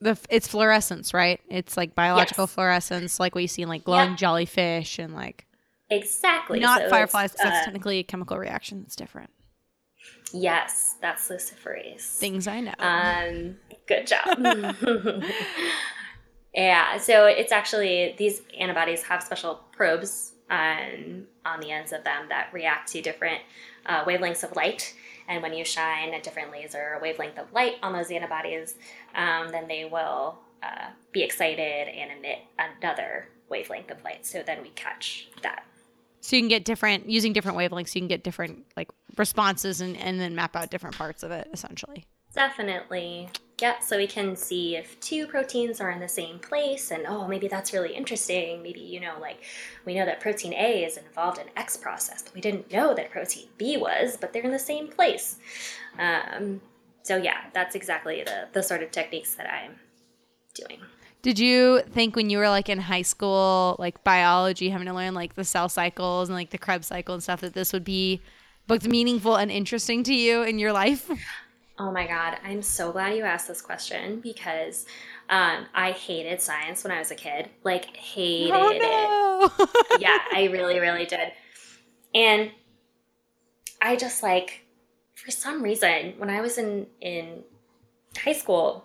the 0.00 0.18
it's 0.30 0.48
fluorescence, 0.48 1.12
right? 1.12 1.40
It's 1.50 1.76
like 1.76 1.94
biological 1.94 2.44
Yes. 2.44 2.54
fluorescence, 2.54 3.20
like 3.20 3.34
what 3.34 3.42
you 3.42 3.48
see 3.48 3.62
in 3.62 3.68
like 3.68 3.84
glowing 3.84 4.16
jellyfish 4.16 4.98
and 4.98 5.14
like 5.14 5.46
Exactly. 5.90 6.60
not 6.60 6.82
So 6.82 6.88
fireflies 6.88 7.32
because 7.32 7.44
that's 7.44 7.60
uh, 7.60 7.64
technically 7.64 7.98
a 7.98 8.02
chemical 8.02 8.38
reaction. 8.38 8.82
It's 8.86 8.96
different. 8.96 9.30
yes, 10.32 10.96
that's 11.00 11.28
luciferase. 11.28 12.16
Things 12.18 12.46
I 12.48 12.60
know. 12.60 12.72
Um, 12.78 13.56
good 13.86 14.06
job. 14.06 14.36
yeah, 16.56 16.96
so 16.96 17.26
it's 17.26 17.52
actually 17.52 18.14
these 18.16 18.40
antibodies 18.58 19.02
have 19.02 19.22
special 19.22 19.60
probes 19.72 20.32
um, 20.48 21.26
on 21.44 21.60
the 21.60 21.70
ends 21.70 21.92
of 21.92 22.02
them 22.02 22.28
that 22.30 22.48
react 22.52 22.90
to 22.92 23.02
different 23.02 23.42
uh, 23.84 24.04
wavelengths 24.04 24.42
of 24.42 24.56
light. 24.56 24.94
And 25.28 25.42
when 25.42 25.52
you 25.52 25.64
shine 25.64 26.14
a 26.14 26.22
different 26.22 26.52
laser 26.52 26.94
or 26.94 27.00
wavelength 27.02 27.38
of 27.38 27.52
light 27.52 27.74
on 27.82 27.92
those 27.92 28.10
antibodies, 28.10 28.76
um, 29.14 29.48
then 29.50 29.68
they 29.68 29.84
will 29.84 30.38
uh, 30.62 30.90
be 31.12 31.22
excited 31.22 31.88
and 31.88 32.10
emit 32.18 32.38
another 32.58 33.28
wavelength 33.50 33.90
of 33.90 34.02
light. 34.02 34.24
So 34.24 34.42
then 34.42 34.62
we 34.62 34.70
catch 34.70 35.28
that. 35.42 35.64
so 36.20 36.36
you 36.36 36.42
can 36.42 36.48
get 36.48 36.64
different 36.64 37.10
using 37.10 37.32
different 37.32 37.58
wavelengths. 37.58 37.94
You 37.94 38.00
can 38.00 38.08
get 38.08 38.24
different 38.24 38.64
like 38.76 38.88
responses 39.16 39.80
and 39.80 39.96
and 39.96 40.18
then 40.20 40.34
map 40.34 40.56
out 40.56 40.70
different 40.70 40.96
parts 40.96 41.22
of 41.22 41.32
it 41.32 41.48
essentially. 41.52 42.06
Definitely. 42.34 43.28
Yep. 43.60 43.82
So 43.82 43.96
we 43.96 44.06
can 44.06 44.36
see 44.36 44.76
if 44.76 45.00
two 45.00 45.26
proteins 45.26 45.80
are 45.80 45.90
in 45.90 45.98
the 45.98 46.08
same 46.08 46.38
place, 46.38 46.90
and 46.90 47.06
oh, 47.06 47.26
maybe 47.26 47.48
that's 47.48 47.72
really 47.72 47.94
interesting. 47.94 48.62
Maybe, 48.62 48.80
you 48.80 49.00
know, 49.00 49.14
like 49.18 49.38
we 49.86 49.94
know 49.94 50.04
that 50.04 50.20
protein 50.20 50.52
A 50.52 50.84
is 50.84 50.98
involved 50.98 51.38
in 51.38 51.46
X 51.56 51.76
process, 51.76 52.22
but 52.22 52.34
we 52.34 52.42
didn't 52.42 52.70
know 52.70 52.94
that 52.94 53.10
protein 53.10 53.48
B 53.56 53.78
was, 53.78 54.18
but 54.18 54.32
they're 54.32 54.42
in 54.42 54.52
the 54.52 54.58
same 54.58 54.88
place. 54.88 55.38
Um, 55.98 56.60
so, 57.02 57.16
yeah, 57.16 57.44
that's 57.54 57.74
exactly 57.74 58.22
the, 58.24 58.48
the 58.52 58.62
sort 58.62 58.82
of 58.82 58.90
techniques 58.90 59.36
that 59.36 59.50
I'm 59.50 59.76
doing. 60.54 60.80
Did 61.22 61.38
you 61.38 61.80
think 61.92 62.14
when 62.14 62.28
you 62.28 62.38
were 62.38 62.50
like 62.50 62.68
in 62.68 62.78
high 62.78 63.02
school, 63.02 63.76
like 63.78 64.04
biology, 64.04 64.68
having 64.68 64.86
to 64.86 64.92
learn 64.92 65.14
like 65.14 65.34
the 65.34 65.44
cell 65.44 65.68
cycles 65.70 66.28
and 66.28 66.36
like 66.36 66.50
the 66.50 66.58
Krebs 66.58 66.88
cycle 66.88 67.14
and 67.14 67.22
stuff, 67.22 67.40
that 67.40 67.54
this 67.54 67.72
would 67.72 67.84
be 67.84 68.20
both 68.66 68.86
meaningful 68.86 69.36
and 69.36 69.50
interesting 69.50 70.02
to 70.04 70.14
you 70.14 70.42
in 70.42 70.58
your 70.58 70.72
life? 70.72 71.10
Oh 71.78 71.90
my 71.92 72.06
God, 72.06 72.38
I'm 72.42 72.62
so 72.62 72.90
glad 72.90 73.16
you 73.16 73.24
asked 73.24 73.48
this 73.48 73.60
question 73.60 74.20
because 74.20 74.86
um, 75.28 75.66
I 75.74 75.90
hated 75.90 76.40
science 76.40 76.82
when 76.82 76.90
I 76.90 76.98
was 76.98 77.10
a 77.10 77.14
kid. 77.14 77.50
Like, 77.64 77.94
hated 77.96 78.50
it. 78.50 79.08
oh 79.10 79.52
no! 79.58 79.98
yeah, 79.98 80.18
I 80.32 80.44
really, 80.52 80.78
really 80.78 81.04
did. 81.04 81.32
And 82.14 82.50
I 83.82 83.96
just 83.96 84.22
like, 84.22 84.64
for 85.14 85.30
some 85.30 85.62
reason, 85.62 86.14
when 86.16 86.30
I 86.30 86.40
was 86.40 86.56
in 86.56 86.86
in 87.00 87.44
high 88.16 88.32
school, 88.32 88.84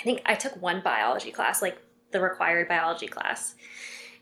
I 0.00 0.02
think 0.02 0.22
I 0.26 0.34
took 0.34 0.60
one 0.60 0.80
biology 0.80 1.30
class, 1.30 1.62
like 1.62 1.78
the 2.10 2.20
required 2.20 2.68
biology 2.68 3.06
class, 3.06 3.54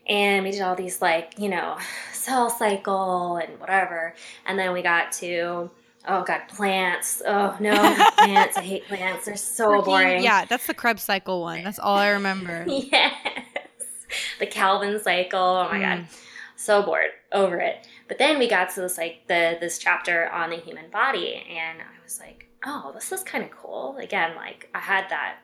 and 0.07 0.43
we 0.43 0.51
did 0.51 0.61
all 0.61 0.75
these 0.75 1.01
like 1.01 1.39
you 1.39 1.49
know 1.49 1.77
cell 2.13 2.51
cycle 2.51 3.37
and 3.37 3.59
whatever, 3.59 4.13
and 4.45 4.59
then 4.59 4.73
we 4.73 4.83
got 4.83 5.11
to 5.13 5.71
oh 6.07 6.23
god 6.23 6.41
plants 6.47 7.21
oh 7.25 7.55
no 7.59 7.71
plants 8.17 8.57
I 8.57 8.61
hate 8.61 8.87
plants 8.87 9.25
they're 9.25 9.35
so 9.35 9.81
boring 9.81 10.23
Yeah, 10.23 10.45
that's 10.45 10.67
the 10.67 10.73
Krebs 10.73 11.03
cycle 11.03 11.41
one. 11.41 11.63
That's 11.63 11.79
all 11.79 11.95
I 11.95 12.09
remember. 12.09 12.65
yes. 12.67 13.13
The 14.39 14.45
Calvin 14.47 14.99
cycle. 14.99 15.39
Oh 15.39 15.69
my 15.71 15.79
god. 15.79 16.07
So 16.55 16.83
bored. 16.83 17.11
Over 17.31 17.57
it. 17.59 17.87
But 18.07 18.17
then 18.17 18.39
we 18.39 18.47
got 18.49 18.69
to 18.71 18.81
this 18.81 18.97
like 18.97 19.21
the 19.27 19.57
this 19.59 19.77
chapter 19.77 20.29
on 20.31 20.49
the 20.49 20.57
human 20.57 20.89
body 20.89 21.45
and 21.49 21.79
I 21.81 22.03
was 22.03 22.19
like, 22.19 22.47
oh, 22.65 22.91
this 22.93 23.11
is 23.11 23.23
kind 23.23 23.43
of 23.43 23.51
cool. 23.51 23.97
Again, 23.97 24.35
like 24.35 24.69
I 24.75 24.79
had 24.79 25.09
that 25.09 25.37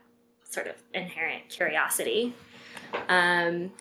sort 0.44 0.68
of 0.68 0.76
inherent 0.94 1.50
curiosity. 1.50 2.34
Um 3.10 3.72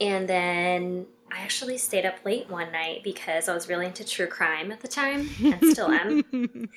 and 0.00 0.28
then 0.28 1.06
I 1.32 1.40
actually 1.40 1.78
stayed 1.78 2.04
up 2.04 2.16
late 2.24 2.50
one 2.50 2.70
night 2.72 3.02
because 3.02 3.48
I 3.48 3.54
was 3.54 3.68
really 3.68 3.86
into 3.86 4.04
true 4.04 4.26
crime 4.26 4.70
at 4.70 4.80
the 4.80 4.88
time 4.88 5.30
and 5.42 5.64
still 5.72 5.90
am 5.90 6.68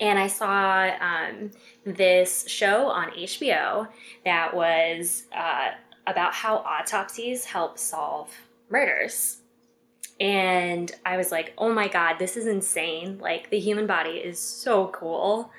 and 0.00 0.18
I 0.18 0.28
saw 0.28 0.90
um, 1.00 1.50
this 1.84 2.46
show 2.48 2.86
on 2.86 3.10
HBO 3.10 3.88
that 4.24 4.54
was 4.54 5.24
uh, 5.36 5.70
about 6.06 6.34
how 6.34 6.58
autopsies 6.58 7.44
help 7.44 7.78
solve 7.78 8.32
murders. 8.70 9.38
And 10.20 10.90
I 11.04 11.16
was 11.16 11.30
like, 11.30 11.52
oh 11.58 11.72
my 11.72 11.88
God, 11.88 12.18
this 12.18 12.36
is 12.36 12.46
insane. 12.46 13.18
Like, 13.18 13.50
the 13.50 13.58
human 13.58 13.86
body 13.86 14.18
is 14.18 14.38
so 14.38 14.88
cool. 14.88 15.50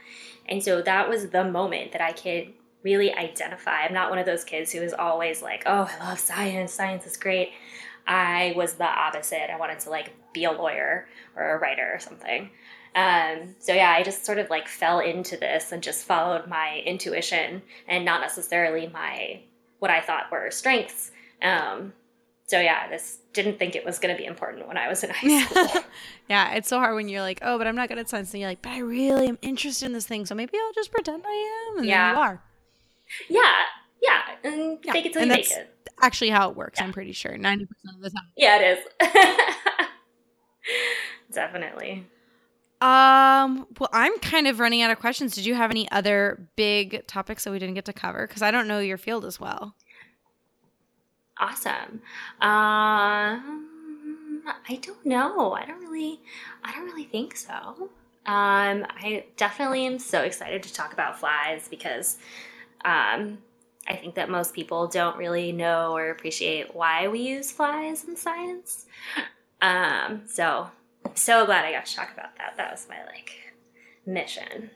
And 0.48 0.64
so 0.64 0.82
that 0.82 1.08
was 1.08 1.30
the 1.30 1.44
moment 1.44 1.92
that 1.94 2.02
I 2.02 2.12
could 2.12 2.54
really 2.84 3.14
identify. 3.14 3.84
I'm 3.84 3.94
not 3.94 4.10
one 4.10 4.20
of 4.20 4.26
those 4.26 4.44
kids 4.44 4.72
who 4.72 4.80
is 4.82 4.94
always 4.94 5.42
like, 5.42 5.64
oh, 5.66 5.90
I 5.90 6.10
love 6.10 6.20
science, 6.20 6.74
science 6.74 7.06
is 7.06 7.18
great. 7.18 7.52
I 8.10 8.54
was 8.56 8.74
the 8.74 8.86
opposite. 8.86 9.54
I 9.54 9.58
wanted 9.58 9.80
to 9.82 9.92
like 9.92 10.12
be 10.34 10.46
a 10.46 10.52
lawyer 10.52 11.08
or 11.36 11.56
a 11.56 11.60
writer 11.60 11.92
or 11.94 12.00
something. 12.00 12.50
Um, 12.96 13.56
so 13.60 13.72
yeah, 13.72 13.92
I 13.92 14.02
just 14.02 14.26
sort 14.26 14.40
of 14.40 14.50
like 14.50 14.68
fell 14.68 15.00
into 15.00 15.38
this 15.38 15.72
and 15.72 15.82
just 15.84 16.06
followed 16.06 16.48
my 16.48 16.82
intuition 16.86 17.62
and 17.88 18.04
not 18.04 18.20
necessarily 18.20 18.88
my 18.88 19.42
what 19.78 19.92
I 19.92 20.02
thought 20.02 20.32
were 20.32 20.50
strengths. 20.50 21.12
Um, 21.42 21.94
so 22.48 22.60
yeah, 22.60 22.90
this 22.90 23.20
didn't 23.32 23.60
think 23.60 23.76
it 23.76 23.86
was 23.86 24.00
going 24.00 24.14
to 24.14 24.20
be 24.20 24.26
important 24.26 24.68
when 24.68 24.76
I 24.76 24.88
was 24.88 25.04
in 25.04 25.12
high 25.12 25.46
school. 25.46 25.84
yeah, 26.30 26.56
it's 26.56 26.68
so 26.68 26.80
hard 26.80 26.96
when 26.96 27.08
you're 27.08 27.22
like, 27.22 27.40
oh, 27.44 27.60
but 27.60 27.68
I'm 27.68 27.76
not 27.76 27.90
good 27.90 28.00
at 28.00 28.10
science, 28.10 28.34
and 28.34 28.42
you're 28.42 28.50
like, 28.50 28.64
but 28.64 28.72
I 28.72 28.80
really 28.80 29.28
am 29.28 29.38
interested 29.44 29.86
in 29.86 29.94
this 29.94 30.08
thing, 30.08 30.26
so 30.26 30.34
maybe 30.34 30.58
I'll 30.58 30.74
just 30.74 30.92
pretend 30.92 31.24
I 31.28 31.70
am, 31.70 31.78
and 31.78 31.88
yeah. 31.88 32.08
then 32.08 32.16
you 32.16 32.22
are. 32.22 32.44
Yeah, 33.30 33.42
yeah, 33.42 33.64
and 34.44 34.80
yeah. 34.84 34.94
fake 34.94 35.06
it 35.08 35.14
till 35.14 35.22
and 35.22 35.32
you 35.32 35.38
make 35.38 35.52
it. 35.52 35.76
Actually, 36.02 36.30
how 36.30 36.50
it 36.50 36.56
works, 36.56 36.80
yeah. 36.80 36.86
I'm 36.86 36.94
pretty 36.94 37.12
sure, 37.12 37.38
ninety 37.38 37.66
percent 37.66 37.98
of 37.98 38.02
the 38.02 38.10
time. 38.10 38.28
Yeah, 38.38 38.60
it 38.62 38.80
is. 38.80 39.16
Definitely. 41.34 42.06
Um, 42.82 43.68
well, 43.78 43.90
I'm 43.92 44.18
kind 44.20 44.48
of 44.48 44.60
running 44.60 44.82
out 44.82 44.90
of 44.90 45.00
questions. 45.00 45.36
Did 45.36 45.46
you 45.46 45.54
have 45.54 45.70
any 45.70 45.90
other 45.92 46.48
big 46.56 47.06
topics 47.08 47.44
that 47.44 47.52
we 47.52 47.60
didn't 47.60 47.76
get 47.76 47.86
to 47.86 47.94
cover? 47.94 48.26
Because 48.26 48.42
I 48.42 48.52
don't 48.52 48.68
know 48.68 48.80
your 48.80 48.98
field 48.98 49.26
as 49.26 49.40
well. 49.40 49.76
Awesome. 51.38 52.02
Um, 52.42 53.64
I 54.68 54.80
don't 54.82 55.06
know. 55.06 55.52
I 55.52 55.66
don't 55.66 55.82
really, 55.82 56.22
I 56.64 56.72
don't 56.72 56.86
really 56.86 57.04
think 57.04 57.36
so. 57.36 57.90
Um, 58.26 58.86
I 58.90 59.26
definitely 59.38 59.86
am 59.86 60.00
so 60.00 60.22
excited 60.22 60.64
to 60.64 60.74
talk 60.74 60.94
about 60.94 61.20
flies 61.20 61.68
because, 61.68 62.18
um, 62.86 63.40
I 63.90 63.96
think 63.96 64.16
that 64.16 64.30
most 64.30 64.54
people 64.54 64.88
don't 64.88 65.18
really 65.18 65.52
know 65.52 65.96
or 65.96 66.12
appreciate 66.12 66.76
why 66.76 67.08
we 67.08 67.20
use 67.20 67.52
flies 67.52 68.04
in 68.04 68.16
science. 68.16 68.86
Um, 69.62 70.22
so 70.28 70.70
I'm 71.06 71.16
so 71.16 71.46
glad 71.46 71.66
I 71.66 71.72
got 71.72 71.86
to 71.88 71.96
talk 71.96 72.14
about 72.14 72.38
that. 72.38 72.54
That 72.58 72.72
was 72.72 72.88
my 72.88 73.04
like 73.06 73.32
mission. 74.06 74.70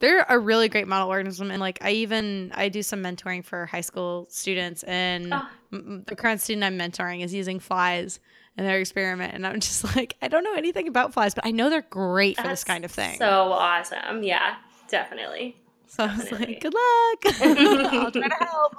They're 0.00 0.24
a 0.28 0.38
really 0.38 0.68
great 0.68 0.86
model 0.86 1.08
organism, 1.08 1.50
and 1.50 1.60
like 1.60 1.78
I 1.82 1.90
even 1.90 2.52
I 2.54 2.68
do 2.68 2.82
some 2.82 3.02
mentoring 3.02 3.44
for 3.44 3.66
high 3.66 3.80
school 3.80 4.26
students, 4.30 4.82
and 4.84 5.34
oh. 5.34 5.48
the 5.70 6.14
current 6.16 6.40
student 6.40 6.64
I'm 6.64 6.78
mentoring 6.78 7.24
is 7.24 7.34
using 7.34 7.58
flies 7.58 8.20
in 8.56 8.64
their 8.64 8.78
experiment, 8.78 9.34
and 9.34 9.46
I'm 9.46 9.60
just 9.60 9.84
like 9.96 10.16
I 10.22 10.28
don't 10.28 10.44
know 10.44 10.54
anything 10.54 10.88
about 10.88 11.12
flies, 11.12 11.34
but 11.34 11.44
I 11.44 11.50
know 11.50 11.68
they're 11.68 11.82
great 11.82 12.36
That's 12.36 12.46
for 12.46 12.52
this 12.52 12.64
kind 12.64 12.84
of 12.84 12.92
thing. 12.92 13.18
So 13.18 13.52
awesome, 13.52 14.22
yeah, 14.22 14.56
definitely. 14.88 15.56
So 15.88 16.06
definitely. 16.06 16.36
I 16.36 16.38
was 16.38 16.48
like, 16.48 16.60
good 16.60 16.74
luck. 16.74 17.92
I'll 17.92 18.12
try 18.12 18.28
to 18.28 18.44
help. 18.44 18.74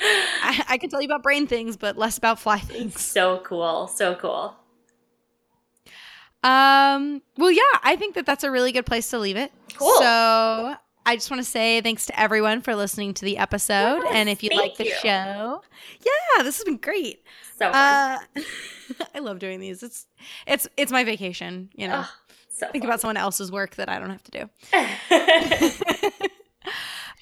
I, 0.00 0.64
I 0.68 0.78
can 0.78 0.90
tell 0.90 1.00
you 1.00 1.06
about 1.06 1.22
brain 1.22 1.46
things, 1.46 1.76
but 1.76 1.98
less 1.98 2.18
about 2.18 2.38
fly 2.38 2.58
things. 2.58 3.00
So 3.00 3.40
cool, 3.44 3.88
so 3.88 4.14
cool. 4.14 4.54
Um, 6.44 7.20
well, 7.36 7.50
yeah, 7.50 7.62
I 7.82 7.96
think 7.96 8.14
that 8.14 8.24
that's 8.24 8.44
a 8.44 8.50
really 8.50 8.70
good 8.70 8.86
place 8.86 9.10
to 9.10 9.18
leave 9.18 9.36
it. 9.36 9.50
Cool. 9.74 9.98
So 9.98 10.76
I 11.04 11.16
just 11.16 11.30
want 11.30 11.42
to 11.42 11.50
say 11.50 11.80
thanks 11.80 12.06
to 12.06 12.20
everyone 12.20 12.60
for 12.60 12.76
listening 12.76 13.14
to 13.14 13.24
the 13.24 13.38
episode. 13.38 14.02
Yes, 14.04 14.12
and 14.12 14.28
if 14.28 14.42
you 14.42 14.50
like 14.50 14.76
the 14.76 14.84
you. 14.84 14.94
show, 15.02 15.62
yeah, 16.04 16.42
this 16.42 16.58
has 16.58 16.64
been 16.64 16.76
great. 16.76 17.22
So 17.58 17.66
uh, 17.66 18.18
I 19.14 19.18
love 19.20 19.38
doing 19.38 19.58
these. 19.58 19.82
It's 19.82 20.06
it's 20.46 20.68
it's 20.76 20.92
my 20.92 21.04
vacation. 21.04 21.70
You 21.74 21.88
know, 21.88 22.04
oh, 22.04 22.27
so 22.58 22.66
think 22.70 22.84
fun. 22.84 22.90
about 22.90 23.00
someone 23.00 23.16
else's 23.16 23.52
work 23.52 23.76
that 23.76 23.88
I 23.88 23.98
don't 23.98 24.10
have 24.10 24.22
to 24.24 24.30
do. 24.30 24.50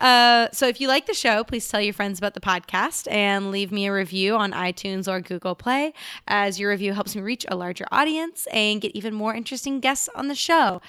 Uh, 0.01 0.49
so 0.53 0.69
if 0.69 0.81
you 0.81 0.89
like 0.89 1.07
the 1.07 1.15
show, 1.15 1.43
please 1.43 1.67
tell 1.69 1.81
your 1.81 1.95
friends 1.95 2.19
about 2.19 2.35
the 2.35 2.41
podcast 2.41 3.11
and 3.11 3.51
leave 3.51 3.73
me 3.73 3.87
a 3.87 3.93
review 3.93 4.37
on 4.37 4.53
iTunes 4.53 5.09
or 5.09 5.21
Google 5.21 5.55
Play, 5.55 5.95
as 6.29 6.61
your 6.61 6.71
review 6.71 6.93
helps 6.93 7.17
me 7.17 7.23
reach 7.23 7.47
a 7.49 7.57
larger 7.57 7.87
audience 7.91 8.47
and 8.53 8.81
get 8.81 8.93
even 8.95 9.15
more 9.15 9.35
interesting 9.35 9.81
guests 9.81 10.09
on 10.15 10.29
the 10.29 10.35
show. 10.35 10.83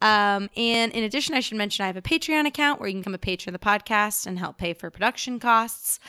Um, 0.00 0.50
and 0.56 0.92
in 0.92 1.04
addition, 1.04 1.36
I 1.36 1.40
should 1.40 1.56
mention 1.56 1.84
I 1.84 1.86
have 1.86 1.96
a 1.96 2.02
Patreon 2.02 2.44
account 2.46 2.80
where 2.80 2.88
you 2.88 2.94
can 2.94 3.02
become 3.02 3.14
a 3.14 3.18
patron 3.18 3.54
of 3.54 3.60
the 3.60 3.64
podcast 3.64 4.26
and 4.26 4.36
help 4.36 4.58
pay 4.58 4.74
for 4.74 4.90
production 4.90 5.38
costs. 5.38 6.00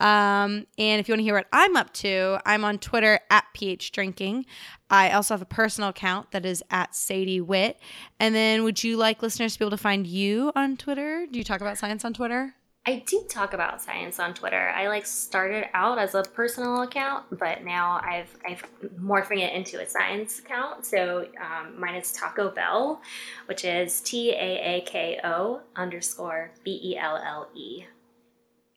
Um, 0.00 0.66
and 0.76 1.00
if 1.00 1.08
you 1.08 1.12
want 1.12 1.20
to 1.20 1.24
hear 1.24 1.34
what 1.34 1.46
I'm 1.50 1.74
up 1.74 1.94
to, 1.94 2.40
I'm 2.44 2.62
on 2.62 2.78
Twitter 2.78 3.20
at 3.30 3.44
PH 3.54 3.92
Drinking. 3.92 4.44
I 4.90 5.10
also 5.10 5.34
have 5.34 5.42
a 5.42 5.46
personal 5.46 5.90
account 5.90 6.30
that 6.30 6.46
is 6.46 6.62
at 6.70 6.94
Sadie 6.94 7.40
Wit. 7.40 7.78
And 8.18 8.34
then, 8.34 8.64
would 8.64 8.82
you 8.82 8.96
like 8.96 9.22
listeners 9.22 9.54
to 9.54 9.58
be 9.58 9.64
able 9.64 9.76
to 9.76 9.82
find 9.82 10.06
you 10.06 10.52
on 10.56 10.76
Twitter? 10.76 11.26
Do 11.30 11.38
you 11.38 11.44
talk 11.44 11.60
about 11.60 11.78
science 11.78 12.04
on 12.04 12.14
Twitter? 12.14 12.54
I 12.86 13.02
do 13.06 13.22
talk 13.28 13.52
about 13.52 13.82
science 13.82 14.18
on 14.18 14.32
Twitter. 14.32 14.70
I 14.70 14.88
like 14.88 15.04
started 15.04 15.66
out 15.74 15.98
as 15.98 16.14
a 16.14 16.22
personal 16.22 16.80
account, 16.80 17.26
but 17.30 17.62
now 17.62 18.00
I've 18.02 18.34
I've 18.48 18.64
morphing 18.98 19.40
it 19.40 19.52
into 19.52 19.78
a 19.78 19.86
science 19.86 20.38
account. 20.38 20.86
So 20.86 21.26
um, 21.38 21.78
mine 21.78 21.96
is 21.96 22.16
Taako 22.16 22.54
Belle, 22.54 23.02
which 23.44 23.66
is 23.66 24.00
T 24.00 24.30
A 24.30 24.78
A 24.78 24.80
K 24.86 25.20
O 25.22 25.60
underscore 25.76 26.50
B 26.64 26.80
E 26.82 26.96
L 26.96 27.18
L 27.18 27.48
E. 27.54 27.84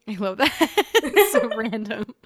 I 0.10 0.16
love 0.16 0.40
that. 0.40 1.30
so 1.32 1.48
random. 1.56 2.04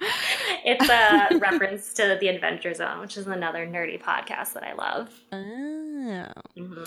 It's 0.66 0.88
a 0.88 1.38
reference 1.38 1.92
to 1.94 2.18
the 2.20 2.26
Adventure 2.26 2.74
Zone, 2.74 3.00
which 3.00 3.16
is 3.16 3.28
another 3.28 3.66
nerdy 3.66 4.02
podcast 4.02 4.52
that 4.54 4.64
I 4.64 4.74
love. 4.74 5.10
Oh. 5.32 6.26
Mm-hmm. 6.58 6.84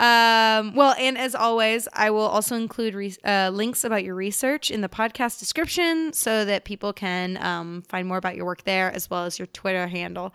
Um, 0.00 0.74
well, 0.74 0.96
and 0.98 1.16
as 1.16 1.36
always, 1.36 1.86
I 1.92 2.10
will 2.10 2.26
also 2.26 2.56
include 2.56 2.94
re- 2.94 3.16
uh, 3.24 3.50
links 3.54 3.84
about 3.84 4.02
your 4.02 4.16
research 4.16 4.72
in 4.72 4.80
the 4.80 4.88
podcast 4.88 5.38
description 5.38 6.12
so 6.12 6.44
that 6.44 6.64
people 6.64 6.92
can 6.92 7.42
um, 7.42 7.82
find 7.88 8.08
more 8.08 8.18
about 8.18 8.34
your 8.34 8.44
work 8.44 8.64
there 8.64 8.92
as 8.92 9.08
well 9.08 9.24
as 9.24 9.38
your 9.38 9.46
Twitter 9.46 9.86
handle. 9.86 10.34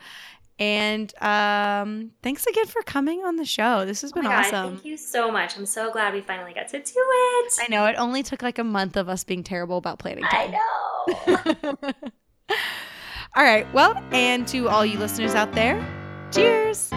And 0.57 1.13
um, 1.21 2.11
thanks 2.23 2.45
again 2.47 2.67
for 2.67 2.81
coming 2.83 3.23
on 3.25 3.35
the 3.35 3.45
show. 3.45 3.85
This 3.85 4.01
has 4.01 4.13
been 4.13 4.25
oh 4.25 4.31
awesome. 4.31 4.51
God, 4.51 4.73
thank 4.75 4.85
you 4.85 4.97
so 4.97 5.29
much. 5.29 5.57
I'm 5.57 5.65
so 5.65 5.91
glad 5.91 6.13
we 6.13 6.21
finally 6.21 6.53
got 6.53 6.69
to 6.69 6.79
do 6.79 6.93
it. 6.95 7.53
I 7.59 7.67
know 7.69 7.85
it 7.85 7.95
only 7.97 8.23
took 8.23 8.41
like 8.41 8.57
a 8.57 8.63
month 8.63 8.95
of 8.95 9.09
us 9.09 9.25
being 9.25 9.43
terrible 9.43 9.77
about 9.77 9.99
planning. 9.99 10.23
Time. 10.23 10.55
I 10.55 11.77
know. 11.81 11.93
all 13.35 13.43
right. 13.43 13.71
Well, 13.73 13.95
and 14.12 14.47
to 14.49 14.69
all 14.69 14.85
you 14.85 14.99
listeners 14.99 15.35
out 15.35 15.53
there, 15.53 15.77
cheers. 16.31 16.91